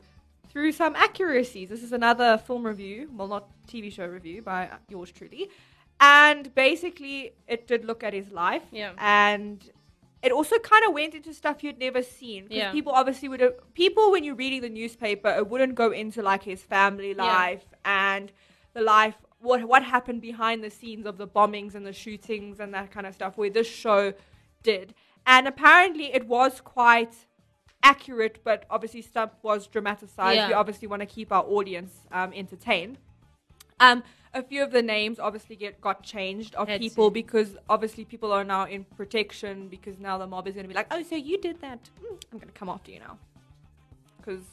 through 0.51 0.73
some 0.73 0.97
accuracies. 0.97 1.69
This 1.69 1.85
is 1.85 1.93
another 1.93 2.37
film 2.37 2.67
review, 2.67 3.09
well, 3.17 3.29
not 3.29 3.49
TV 3.69 3.93
show 3.93 4.07
review 4.07 4.43
by 4.43 4.71
yours 4.89 5.13
truly. 5.13 5.51
And 6.01 6.53
basically, 6.57 7.35
it 7.47 7.69
did 7.69 7.85
look 7.85 8.03
at 8.03 8.13
his 8.13 8.33
life. 8.33 8.65
Yeah. 8.73 8.93
And 8.99 9.65
it 10.21 10.33
also 10.33 10.59
kind 10.59 10.85
of 10.85 10.93
went 10.95 11.15
into 11.15 11.33
stuff 11.33 11.63
you'd 11.63 11.79
never 11.79 12.03
seen. 12.03 12.49
'Cause 12.49 12.57
Yeah. 12.57 12.73
people 12.73 12.91
obviously 12.93 13.29
would 13.29 13.39
have, 13.41 13.55
people, 13.75 14.11
when 14.11 14.25
you're 14.25 14.35
reading 14.35 14.63
the 14.63 14.69
newspaper, 14.69 15.29
it 15.31 15.47
wouldn't 15.49 15.77
go 15.77 15.93
into 15.93 16.23
like 16.23 16.43
his 16.43 16.61
family 16.63 17.11
Yeah. 17.17 17.23
life 17.25 17.65
and 17.85 18.33
the 18.75 18.81
life, 18.83 19.15
what, 19.43 19.63
what 19.65 19.83
happened 19.83 20.21
behind 20.21 20.63
the 20.63 20.71
scenes 20.71 21.05
of 21.07 21.19
the 21.19 21.27
bombings 21.27 21.75
and 21.75 21.85
the 21.85 21.93
shootings 21.93 22.61
and 22.61 22.73
that 22.75 22.91
kind 22.91 23.07
of 23.07 23.15
stuff, 23.15 23.37
where 23.37 23.51
this 23.51 23.67
show 23.67 24.15
did. 24.63 24.95
And 25.27 25.47
apparently 25.47 26.15
it 26.15 26.27
was 26.27 26.61
quite 26.61 27.15
accurate, 27.83 28.39
but 28.45 28.65
obviously 28.71 29.03
stuff 29.03 29.31
was 29.43 29.67
dramatized. 29.67 30.17
Yeah. 30.19 30.49
We 30.49 30.55
obviously 30.55 30.89
want 30.89 31.01
to 31.01 31.07
keep 31.07 31.33
our 31.33 31.45
audience 31.45 31.93
um, 32.13 32.33
entertained. 32.33 32.99
Um, 33.81 34.03
a 34.35 34.43
few 34.43 34.63
of 34.63 34.71
the 34.71 34.83
names 34.83 35.19
obviously 35.19 35.57
get 35.57 35.81
got 35.81 36.03
changed 36.03 36.55
of 36.55 36.69
people 36.69 37.11
because 37.11 37.57
obviously 37.69 38.05
people 38.05 38.33
are 38.33 38.45
now 38.45 38.65
in 38.65 38.85
protection 38.97 39.69
because 39.69 39.99
now 39.99 40.17
the 40.17 40.27
mob 40.27 40.49
is 40.49 40.55
going 40.55 40.65
to 40.65 40.69
be 40.69 40.75
like, 40.75 40.87
oh, 40.91 41.03
so 41.03 41.17
you 41.17 41.39
did 41.39 41.61
that? 41.61 41.91
Mm, 42.01 42.23
I'm 42.33 42.39
going 42.39 42.49
to 42.49 42.59
come 42.59 42.69
after 42.69 42.91
you 42.91 43.01
now. 43.01 43.19
Because 44.17 44.45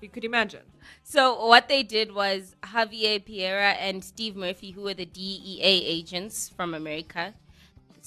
you 0.00 0.08
could 0.08 0.24
imagine. 0.24 0.62
So 1.02 1.46
what 1.46 1.68
they 1.68 1.82
did 1.82 2.14
was 2.14 2.54
Javier 2.62 3.24
Peña 3.24 3.76
and 3.78 4.04
Steve 4.04 4.36
Murphy, 4.36 4.72
who 4.72 4.82
were 4.82 4.94
the 4.94 5.06
DEA 5.06 5.60
agents 5.62 6.48
from 6.48 6.74
America. 6.74 7.34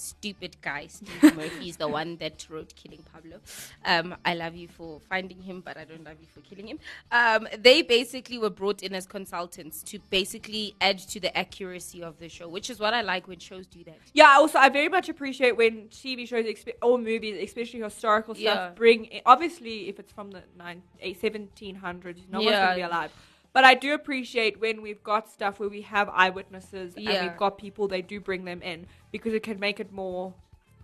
Stupid 0.02 0.58
guy, 0.62 0.88
Steve 0.88 1.36
Murphy, 1.36 1.70
is 1.70 1.78
the 1.78 1.88
one 2.00 2.18
that 2.18 2.48
wrote 2.50 2.74
Killing 2.76 3.04
Pablo. 3.14 3.38
Um, 3.86 4.16
I 4.26 4.34
love 4.34 4.56
you 4.56 4.68
for 4.68 5.00
finding 5.10 5.42
him, 5.42 5.62
but 5.62 5.78
I 5.78 5.84
don't 5.84 6.04
love 6.04 6.18
you 6.20 6.28
for 6.34 6.42
killing 6.42 6.68
him. 6.68 6.80
Um, 7.12 7.48
they 7.58 7.82
basically 7.82 8.38
were 8.38 8.50
brought 8.50 8.82
in 8.84 8.94
as 8.96 9.06
consultants 9.06 9.84
to 9.84 10.00
basically 10.10 10.76
add 10.82 11.00
to 11.00 11.20
the 11.20 11.36
accuracy 11.38 12.02
of 12.04 12.18
the 12.20 12.30
show, 12.30 12.48
which 12.50 12.70
is 12.70 12.80
what 12.80 12.94
I 12.94 13.02
like 13.02 13.28
when 13.28 13.40
shows 13.40 13.68
do 13.68 13.84
that. 13.84 14.00
Yeah, 14.14 14.36
also, 14.38 14.58
I 14.58 14.70
very 14.70 14.90
much 14.90 15.08
appreciate 15.10 15.56
when 15.56 15.88
TV 15.90 16.28
shows 16.28 16.46
expe- 16.46 16.74
or 16.82 16.98
movies, 16.98 17.38
especially 17.44 17.82
historical 17.82 18.34
stuff, 18.36 18.44
Yeah. 18.44 18.70
bring. 18.76 19.06
In, 19.06 19.22
obviously, 19.26 19.88
if 19.88 20.00
it's 20.00 20.12
from 20.12 20.32
the 20.32 20.42
nine, 20.58 20.82
eh, 21.02 21.14
1700s, 21.14 22.28
no 22.30 22.40
one's 22.42 22.52
going 22.52 22.70
to 22.70 22.76
be 22.76 22.82
alive. 22.82 23.12
But 23.54 23.66
I 23.66 23.74
do 23.74 23.94
appreciate 23.94 24.62
when 24.62 24.82
we've 24.82 25.04
got 25.04 25.30
stuff 25.30 25.60
where 25.60 25.68
we 25.70 25.82
have 25.82 26.10
eyewitnesses 26.10 26.94
and 26.96 27.06
we've 27.06 27.38
got 27.38 27.58
people, 27.58 27.88
they 27.88 28.02
do 28.02 28.20
bring 28.20 28.46
them 28.46 28.62
in 28.62 28.88
because 29.12 29.34
it 29.34 29.44
can 29.44 29.60
make 29.60 29.80
it 29.80 29.92
more 29.92 30.34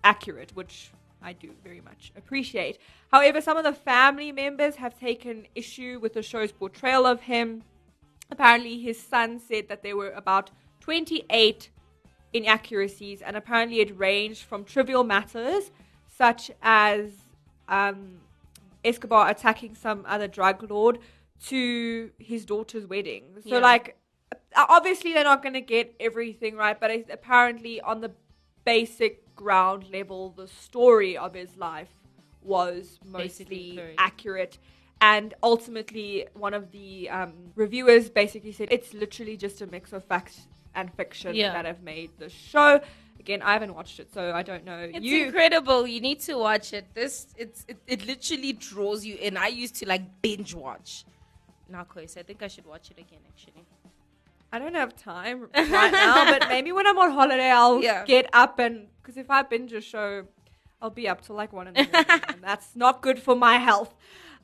accurate, 0.04 0.52
which 0.54 0.92
I 1.22 1.34
do 1.34 1.52
very 1.64 1.82
much 1.82 2.12
appreciate. 2.18 2.78
However, 3.12 3.40
some 3.40 3.58
of 3.58 3.64
the 3.64 3.74
family 3.74 4.32
members 4.32 4.76
have 4.76 5.00
taken 5.00 5.48
issue 5.56 6.00
with 6.02 6.14
the 6.14 6.22
show's 6.22 6.52
portrayal 6.52 7.06
of 7.06 7.22
him. 7.22 7.64
Apparently, 8.30 8.80
his 8.80 9.02
son 9.02 9.40
said 9.40 9.70
that 9.70 9.82
there 9.82 9.96
were 9.96 10.12
about 10.12 10.52
28 10.82 11.70
inaccuracies, 12.34 13.22
and 13.22 13.38
apparently, 13.38 13.80
it 13.80 13.98
ranged 13.98 14.44
from 14.44 14.66
trivial 14.66 15.06
matters 15.06 15.72
such 16.18 16.52
as 16.62 17.12
um, 17.70 18.20
Escobar 18.84 19.30
attacking 19.30 19.76
some 19.76 20.04
other 20.08 20.28
drug 20.28 20.70
lord 20.70 21.00
to 21.46 22.12
his 22.18 22.46
daughter's 22.46 22.86
wedding. 22.86 23.24
So, 23.44 23.56
Yeah. 23.56 23.60
like, 23.60 23.98
obviously, 24.56 25.14
they're 25.14 25.24
not 25.24 25.42
going 25.44 25.54
to 25.54 25.62
get 25.62 25.96
everything 26.00 26.56
right, 26.56 26.80
but 26.80 26.92
apparently, 27.10 27.80
on 27.82 28.02
the 28.02 28.12
basic 28.66 29.36
ground 29.36 29.86
level, 29.92 30.32
the 30.32 30.48
story 30.48 31.18
of 31.18 31.34
his 31.34 31.56
life 31.58 31.90
was 32.42 33.00
mostly 33.06 33.80
accurate. 33.98 34.58
And 35.00 35.34
ultimately, 35.44 36.28
one 36.34 36.54
of 36.56 36.72
the 36.72 37.10
um, 37.10 37.34
reviewers 37.56 38.10
basically 38.10 38.52
said 38.52 38.70
it's 38.72 38.94
literally 38.94 39.38
just 39.38 39.62
a 39.62 39.68
mix 39.68 39.94
of 39.94 40.04
facts 40.04 40.48
and 40.74 40.92
fiction 40.94 41.36
Yeah. 41.36 41.54
that 41.54 41.66
have 41.66 41.84
made 41.84 42.12
the 42.18 42.30
show. 42.30 42.82
Again, 43.20 43.42
I 43.42 43.54
haven't 43.54 43.76
watched 43.76 44.00
it, 44.00 44.12
so 44.14 44.32
I 44.32 44.42
don't 44.42 44.64
know. 44.64 44.90
It's 44.94 45.06
you, 45.06 45.26
incredible. 45.26 45.86
You 45.86 46.02
need 46.02 46.20
to 46.22 46.36
watch 46.36 46.74
it. 46.74 46.86
This 46.94 47.28
it's 47.38 47.66
it, 47.68 47.78
it 47.88 48.06
literally 48.08 48.54
draws 48.54 49.06
you 49.06 49.16
in. 49.18 49.38
I 49.38 49.48
used 49.48 49.76
to 49.76 49.88
like 49.88 50.22
binge 50.22 50.54
watch 50.54 51.04
Narcos. 51.72 52.18
I 52.18 52.24
think 52.24 52.42
I 52.44 52.48
should 52.48 52.66
watch 52.66 52.92
it 52.92 53.00
again 53.00 53.20
actually. 53.28 53.66
I 54.52 54.60
don't 54.60 54.76
have 54.76 54.96
time 54.96 55.50
right 55.56 55.92
now, 55.92 56.26
but 56.32 56.48
maybe 56.48 56.72
when 56.72 56.88
I'm 56.88 56.98
on 56.98 57.12
holiday, 57.12 57.52
I'll 57.52 57.82
Yeah. 57.82 58.06
get 58.06 58.30
up 58.34 58.60
and 58.60 58.88
because 59.02 59.18
if 59.18 59.30
I 59.30 59.42
binge 59.42 59.74
a 59.74 59.82
show, 59.82 60.26
I'll 60.82 60.90
be 60.90 61.08
up 61.08 61.22
till 61.22 61.36
like 61.36 61.52
one 61.54 61.68
in 61.68 61.74
the 61.74 61.84
morning, 61.84 62.22
and 62.30 62.42
that's 62.50 62.76
not 62.76 63.02
good 63.02 63.20
for 63.22 63.36
my 63.36 63.58
health. 63.58 63.94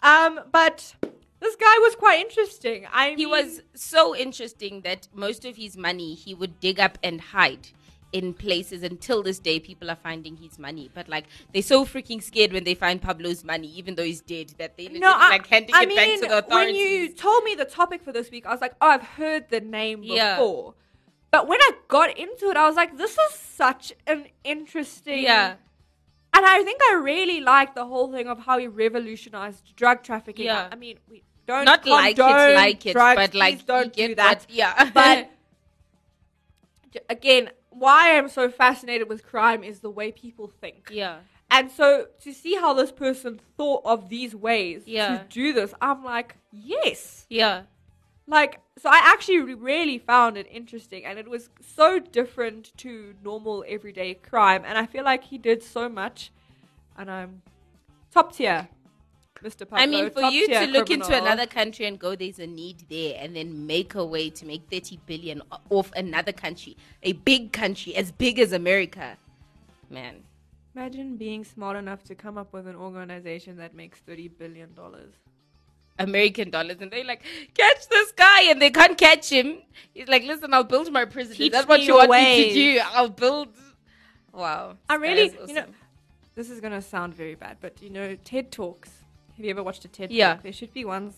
Um, 0.01 0.39
but 0.51 0.95
this 1.39 1.55
guy 1.55 1.77
was 1.79 1.95
quite 1.95 2.19
interesting. 2.19 2.85
I 2.91 3.11
He 3.11 3.15
mean- 3.17 3.29
was 3.29 3.61
so 3.75 4.15
interesting 4.15 4.81
that 4.81 5.07
most 5.13 5.45
of 5.45 5.55
his 5.57 5.77
money 5.77 6.15
he 6.15 6.33
would 6.33 6.59
dig 6.59 6.79
up 6.79 6.97
and 7.03 7.21
hide 7.21 7.69
in 8.13 8.33
places 8.33 8.83
until 8.83 9.21
this 9.23 9.39
day 9.39 9.59
people 9.59 9.89
are 9.91 9.95
finding 9.97 10.35
his 10.37 10.57
money 10.59 10.89
but 10.93 11.09
like 11.09 11.25
they're 11.51 11.61
so 11.63 11.83
freaking 11.83 12.21
scared 12.21 12.53
when 12.53 12.63
they 12.63 12.75
find 12.75 13.01
pablo's 13.01 13.43
money 13.43 13.67
even 13.67 13.95
though 13.95 14.03
he's 14.03 14.21
dead 14.21 14.53
that 14.59 14.77
they 14.77 14.87
no, 14.87 15.11
I, 15.13 15.29
like 15.31 15.47
handing 15.47 15.73
I 15.75 15.81
it 15.83 15.87
mean, 15.89 15.97
back 15.97 16.21
to 16.21 16.27
the 16.27 16.37
authorities 16.37 16.75
when 16.75 16.75
you 16.75 17.09
told 17.13 17.43
me 17.43 17.55
the 17.55 17.65
topic 17.65 18.03
for 18.03 18.11
this 18.11 18.29
week, 18.31 18.45
I 18.45 18.51
was 18.51 18.61
like, 18.61 18.75
oh, 18.81 18.87
I've 18.87 19.01
heard 19.03 19.49
the 19.49 19.59
name 19.61 20.01
Yeah. 20.03 20.35
before. 20.35 20.75
But 21.31 21.47
when 21.47 21.59
I 21.59 21.71
got 21.87 22.15
into 22.17 22.45
it, 22.51 22.57
I 22.57 22.67
was 22.67 22.75
like, 22.75 22.97
this 22.97 23.17
is 23.17 23.31
such 23.33 23.91
an 24.05 24.27
interesting. 24.43 25.23
yeah 25.23 25.55
And 26.35 26.45
I 26.45 26.63
think 26.63 26.79
I 26.91 26.95
really 26.95 27.41
like 27.41 27.73
the 27.73 27.85
whole 27.85 28.11
thing 28.11 28.27
of 28.27 28.39
how 28.45 28.57
he 28.59 28.67
revolutionized 28.67 29.75
drug 29.75 30.03
trafficking. 30.03 30.45
Yeah. 30.45 30.69
I 30.71 30.75
mean, 30.75 30.99
we 31.09 31.23
don't 31.47 31.65
not 31.65 31.85
like 31.87 32.17
it 32.17 32.21
like 32.21 32.85
it 32.85 32.93
drugs, 32.93 33.15
but 33.17 33.33
like 33.33 33.55
please 33.55 33.63
don't 33.63 33.93
get 33.93 34.07
do 34.09 34.15
that. 34.15 34.45
yeah 34.49 34.91
But 34.93 35.29
again, 37.09 37.49
why 37.77 38.17
I'm 38.17 38.29
so 38.29 38.49
fascinated 38.49 39.09
with 39.09 39.25
crime 39.25 39.63
is 39.63 39.79
the 39.79 39.89
way 39.89 40.11
people 40.11 40.47
think. 40.47 40.89
yeah 40.91 41.19
And 41.51 41.69
so 41.71 42.07
to 42.23 42.33
see 42.33 42.55
how 42.55 42.73
this 42.73 42.91
person 42.91 43.39
thought 43.57 43.81
of 43.85 44.09
these 44.09 44.33
ways 44.35 44.83
Yeah. 44.85 45.17
to 45.17 45.23
do 45.29 45.53
this, 45.53 45.73
I'm 45.81 46.03
like, 46.03 46.37
yes. 46.51 47.25
yeah 47.29 47.63
Like, 48.25 48.61
so 48.77 48.89
I 48.89 48.99
actually 49.03 49.41
really 49.41 49.97
found 49.97 50.37
it 50.37 50.47
interesting, 50.49 51.03
and 51.05 51.19
it 51.19 51.29
was 51.29 51.49
so 51.61 51.99
different 51.99 52.71
to 52.77 53.13
normal 53.23 53.63
everyday 53.67 54.13
crime. 54.15 54.63
And 54.65 54.77
I 54.77 54.85
feel 54.85 55.03
like 55.03 55.25
he 55.25 55.37
did 55.37 55.61
so 55.61 55.89
much, 55.89 56.31
and 56.97 57.11
I'm 57.11 57.41
top 58.11 58.33
tier, 58.35 58.69
Mr. 59.43 59.67
Pablo. 59.67 59.83
I 59.83 59.85
mean, 59.85 60.09
for 60.09 60.21
you 60.23 60.47
to 60.47 60.67
look 60.67 60.89
into 60.89 61.13
another 61.15 61.45
country 61.45 61.85
and 61.85 61.99
go, 61.99 62.15
there's 62.15 62.39
a 62.39 62.47
need 62.47 62.85
there, 62.89 63.17
and 63.19 63.35
then 63.35 63.67
make 63.67 63.95
a 63.95 64.05
way 64.05 64.29
to 64.29 64.45
make 64.45 64.63
30 64.71 64.99
billion 65.05 65.41
off 65.69 65.91
another 65.95 66.31
country, 66.31 66.77
a 67.03 67.13
big 67.13 67.51
country 67.51 67.95
as 67.95 68.11
big 68.11 68.39
as 68.39 68.53
America, 68.53 69.17
man. 69.89 70.23
Imagine 70.75 71.17
being 71.17 71.43
smart 71.43 71.77
enough 71.77 72.03
to 72.05 72.15
come 72.15 72.37
up 72.37 72.51
with 72.51 72.65
an 72.67 72.75
organization 72.75 73.57
that 73.57 73.75
makes 73.75 73.99
thirty 73.99 74.27
billion 74.27 74.73
dollars. 74.73 75.13
American 75.99 76.49
dollars, 76.49 76.77
and 76.81 76.89
they're 76.89 77.05
like, 77.05 77.21
catch 77.53 77.87
this 77.87 78.11
guy, 78.13 78.49
and 78.49 78.59
they 78.59 78.71
can't 78.71 78.97
catch 78.97 79.29
him. 79.29 79.59
He's 79.93 80.07
like, 80.07 80.23
listen, 80.23 80.51
I'll 80.51 80.63
build 80.63 80.91
my 80.91 81.05
prison. 81.05 81.35
Teach 81.35 81.53
Is 81.53 81.59
that 81.59 81.69
what 81.69 81.81
you 81.81 81.95
want 81.95 82.09
me 82.09 82.49
to 82.49 82.53
do? 82.53 82.81
I'll 82.85 83.09
build. 83.09 83.49
Wow. 84.31 84.77
I 84.89 84.95
really, 84.95 85.27
is 85.27 85.49
you 85.49 85.53
know, 85.53 85.65
this 86.33 86.49
is 86.49 86.59
gonna 86.59 86.81
sound 86.81 87.13
very 87.13 87.35
bad, 87.35 87.57
but 87.61 87.79
you 87.81 87.91
know, 87.91 88.15
TED 88.23 88.51
talks. 88.51 88.89
Have 89.37 89.45
you 89.45 89.51
ever 89.51 89.63
watched 89.63 89.85
a 89.85 89.87
TED 89.87 90.11
Yeah. 90.11 90.33
talk? 90.35 90.43
There 90.43 90.53
should 90.53 90.73
be 90.73 90.85
ones 90.85 91.15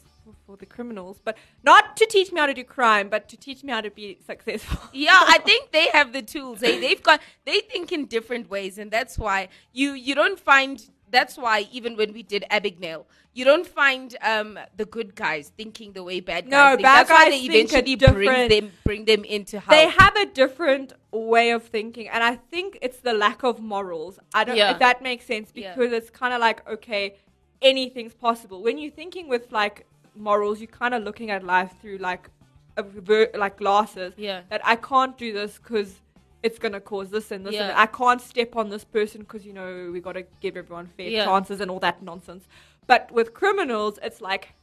for, 0.47 0.58
the 0.58 0.65
criminals, 0.65 1.19
but 1.23 1.38
not 1.63 1.95
to 1.97 2.06
teach 2.08 2.32
me 2.32 2.39
how 2.39 2.47
to 2.47 2.54
do 2.54 2.63
crime, 2.63 3.10
but 3.10 3.30
to 3.30 3.38
teach 3.38 3.63
me 3.63 3.71
how 3.71 3.82
to 3.82 3.91
be 3.91 4.17
successful. 4.25 4.80
Yeah, 4.93 5.19
I 5.36 5.38
think 5.45 5.71
they 5.71 5.88
have 5.89 6.13
the 6.13 6.21
tools. 6.23 6.60
They 6.62 6.80
they've 6.80 7.04
got 7.04 7.19
they 7.45 7.60
think 7.60 7.91
in 7.91 8.06
different 8.06 8.49
ways, 8.49 8.78
and 8.80 8.89
that's 8.89 9.19
why 9.19 9.49
you 9.73 9.93
you 9.93 10.15
don't 10.15 10.39
find. 10.39 10.84
That's 11.12 11.38
why 11.38 11.67
even 11.71 11.95
when 11.95 12.12
we 12.13 12.23
did 12.23 12.43
Abigail, 12.49 13.06
you 13.34 13.45
don't 13.45 13.67
find 13.67 14.15
um, 14.23 14.58
the 14.75 14.86
good 14.86 15.13
guys 15.15 15.51
thinking 15.56 15.93
the 15.93 16.04
way 16.04 16.19
bad 16.19 16.45
guys 16.45 16.51
No, 16.51 16.69
think. 16.71 16.82
bad 16.82 16.97
That's 17.08 17.10
why 17.12 17.23
guys 17.30 17.32
they 17.41 17.47
think 17.47 17.71
a 17.73 17.78
eventually 17.88 18.13
bring 18.25 18.49
them 18.49 18.71
bring 18.84 19.06
them 19.06 19.23
into 19.23 19.60
help. 19.60 19.69
they 19.69 19.88
have 19.89 20.15
a 20.15 20.25
different 20.25 20.93
way 21.12 21.51
of 21.51 21.63
thinking, 21.63 22.08
and 22.10 22.23
I 22.23 22.36
think 22.51 22.80
it's 22.82 22.97
the 23.01 23.13
lack 23.13 23.43
of 23.43 23.60
morals. 23.62 24.17
I 24.34 24.43
don't 24.45 24.58
Yeah. 24.58 24.71
if 24.71 24.80
that 24.80 25.01
makes 25.04 25.25
sense 25.25 25.51
Yeah. 25.54 25.75
because 25.75 25.91
it's 25.93 26.10
kind 26.10 26.34
of 26.34 26.39
like 26.41 26.67
okay, 26.67 27.15
anything's 27.62 28.13
possible 28.13 28.62
when 28.62 28.78
you're 28.78 28.91
thinking 28.91 29.28
with 29.28 29.52
like 29.52 29.86
morals. 30.15 30.60
You're 30.60 30.68
kind 30.68 30.94
of 30.94 31.04
looking 31.04 31.32
at 31.32 31.44
life 31.44 31.74
through 31.82 31.98
like 31.98 32.30
a 32.78 32.84
rever- 32.84 33.30
like 33.36 33.58
glasses. 33.58 34.13
Yeah. 34.18 34.41
that 34.50 34.62
I 34.65 34.76
can't 34.76 35.18
do 35.18 35.34
this 35.34 35.58
because 35.58 35.96
it's 36.44 36.60
gonna 36.60 36.80
cause 36.82 37.10
this 37.10 37.32
and 37.32 37.46
this. 37.46 37.56
And 37.56 37.70
that. 37.70 37.78
I 37.78 37.86
can't 37.88 38.22
step 38.22 38.56
on 38.56 38.70
this 38.70 38.84
person 38.84 39.22
because 39.22 39.46
you 39.46 39.54
know 39.54 39.89
we 39.91 40.00
got 40.00 40.13
to 40.13 40.26
give 40.41 40.56
everyone 40.58 40.88
fair 40.98 41.10
Yeah. 41.10 41.26
chances 41.26 41.60
and 41.62 41.72
all 41.72 41.80
that 41.80 42.02
nonsense. 42.04 42.48
But 42.88 43.12
with 43.12 43.34
criminals, 43.34 43.98
it's 44.04 44.22
like, 44.22 44.54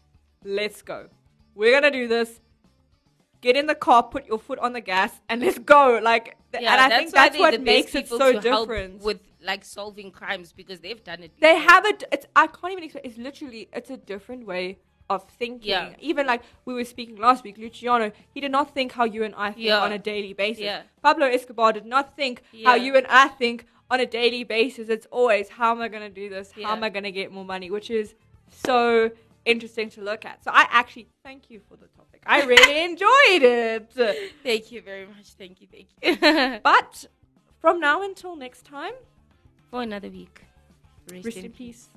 let's 0.45 0.81
go. 0.83 1.09
We're 1.55 1.73
gonna 1.73 1.91
do 1.91 2.07
this. 2.07 2.41
Get 3.41 3.57
in 3.57 3.67
the 3.67 3.75
car, 3.75 4.05
put 4.05 4.27
your 4.27 4.39
foot 4.39 4.61
on 4.61 4.73
the 4.73 4.81
gas, 4.81 5.21
and 5.29 5.41
let's 5.41 5.59
go. 5.59 5.99
Like, 6.01 6.37
th- 6.53 6.63
Yeah, 6.63 6.73
and 6.73 6.81
I 6.81 6.89
that's 6.89 7.01
think 7.01 7.15
that's 7.15 7.39
what 7.39 7.61
makes 7.61 7.95
it 7.95 8.09
so 8.09 8.39
different. 8.41 9.03
with 9.03 9.21
like 9.43 9.65
solving 9.65 10.11
crimes 10.13 10.53
because 10.53 10.81
they've 10.81 11.03
done 11.03 11.23
it. 11.25 11.33
they 11.41 11.57
have 11.59 11.85
it. 11.85 12.05
It's 12.13 12.27
I 12.37 12.47
can't 12.47 12.73
even 12.73 12.85
explain. 12.85 13.05
It's 13.05 13.19
literally 13.19 13.69
it's 13.73 13.91
a 13.91 13.97
different 13.97 14.47
way 14.47 14.79
of 15.11 15.25
thinking. 15.29 15.69
Yeah. 15.71 15.95
Even 16.01 16.27
like 16.27 16.43
we 16.65 16.73
were 16.75 16.85
speaking 16.85 17.17
last 17.17 17.43
week, 17.45 17.59
Luciano, 17.59 18.13
he 18.33 18.41
did 18.41 18.53
not 18.53 18.73
think 18.75 18.93
how 18.93 19.05
you 19.05 19.25
and 19.25 19.35
I 19.35 19.51
think 19.53 19.67
Yeah. 19.67 19.81
on 19.81 19.93
a 19.93 19.99
daily 19.99 20.33
basis. 20.33 20.63
Yeah. 20.63 20.83
Pablo 21.03 21.27
Escobar 21.27 21.73
did 21.73 21.87
not 21.87 22.17
think 22.17 22.43
how 22.65 22.75
you 22.77 22.97
and 22.97 23.07
I 23.09 23.29
think 23.29 23.67
on 23.91 24.01
a 24.01 24.07
daily 24.07 24.45
basis. 24.45 24.89
It's 24.89 25.07
always 25.11 25.49
how 25.51 25.73
am 25.73 25.81
I 25.83 25.89
going 25.89 26.03
to 26.03 26.09
do 26.23 26.29
this? 26.31 26.53
How 26.63 26.73
am 26.73 26.83
I 26.85 26.89
going 26.89 27.05
to 27.05 27.13
get 27.13 27.31
more 27.33 27.45
money? 27.45 27.71
Which 27.71 27.91
is 27.91 28.15
so 28.49 29.11
interesting 29.45 29.91
to 29.91 30.03
look 30.03 30.25
at. 30.25 30.45
So 30.45 30.51
I 30.53 30.67
actually 30.71 31.09
thank 31.25 31.51
you 31.51 31.61
for 31.69 31.77
the 31.77 31.87
topic. 31.89 32.23
I 32.27 32.43
really 32.45 32.85
enjoyed 32.91 33.43
it. 33.43 33.93
Thank 34.43 34.73
you 34.73 34.81
very 34.83 35.07
much. 35.07 35.29
Thank 35.39 35.61
you. 35.61 35.69
Thank 35.71 35.89
you. 36.03 36.61
But 36.63 37.07
from 37.61 37.81
now 37.81 38.03
until 38.03 38.37
next 38.37 38.65
time, 38.65 38.95
For 39.71 39.83
another 39.83 40.09
week. 40.09 40.45
Rest, 41.11 41.25
rest 41.25 41.37
in 41.39 41.45
in 41.47 41.53
peace. 41.53 41.89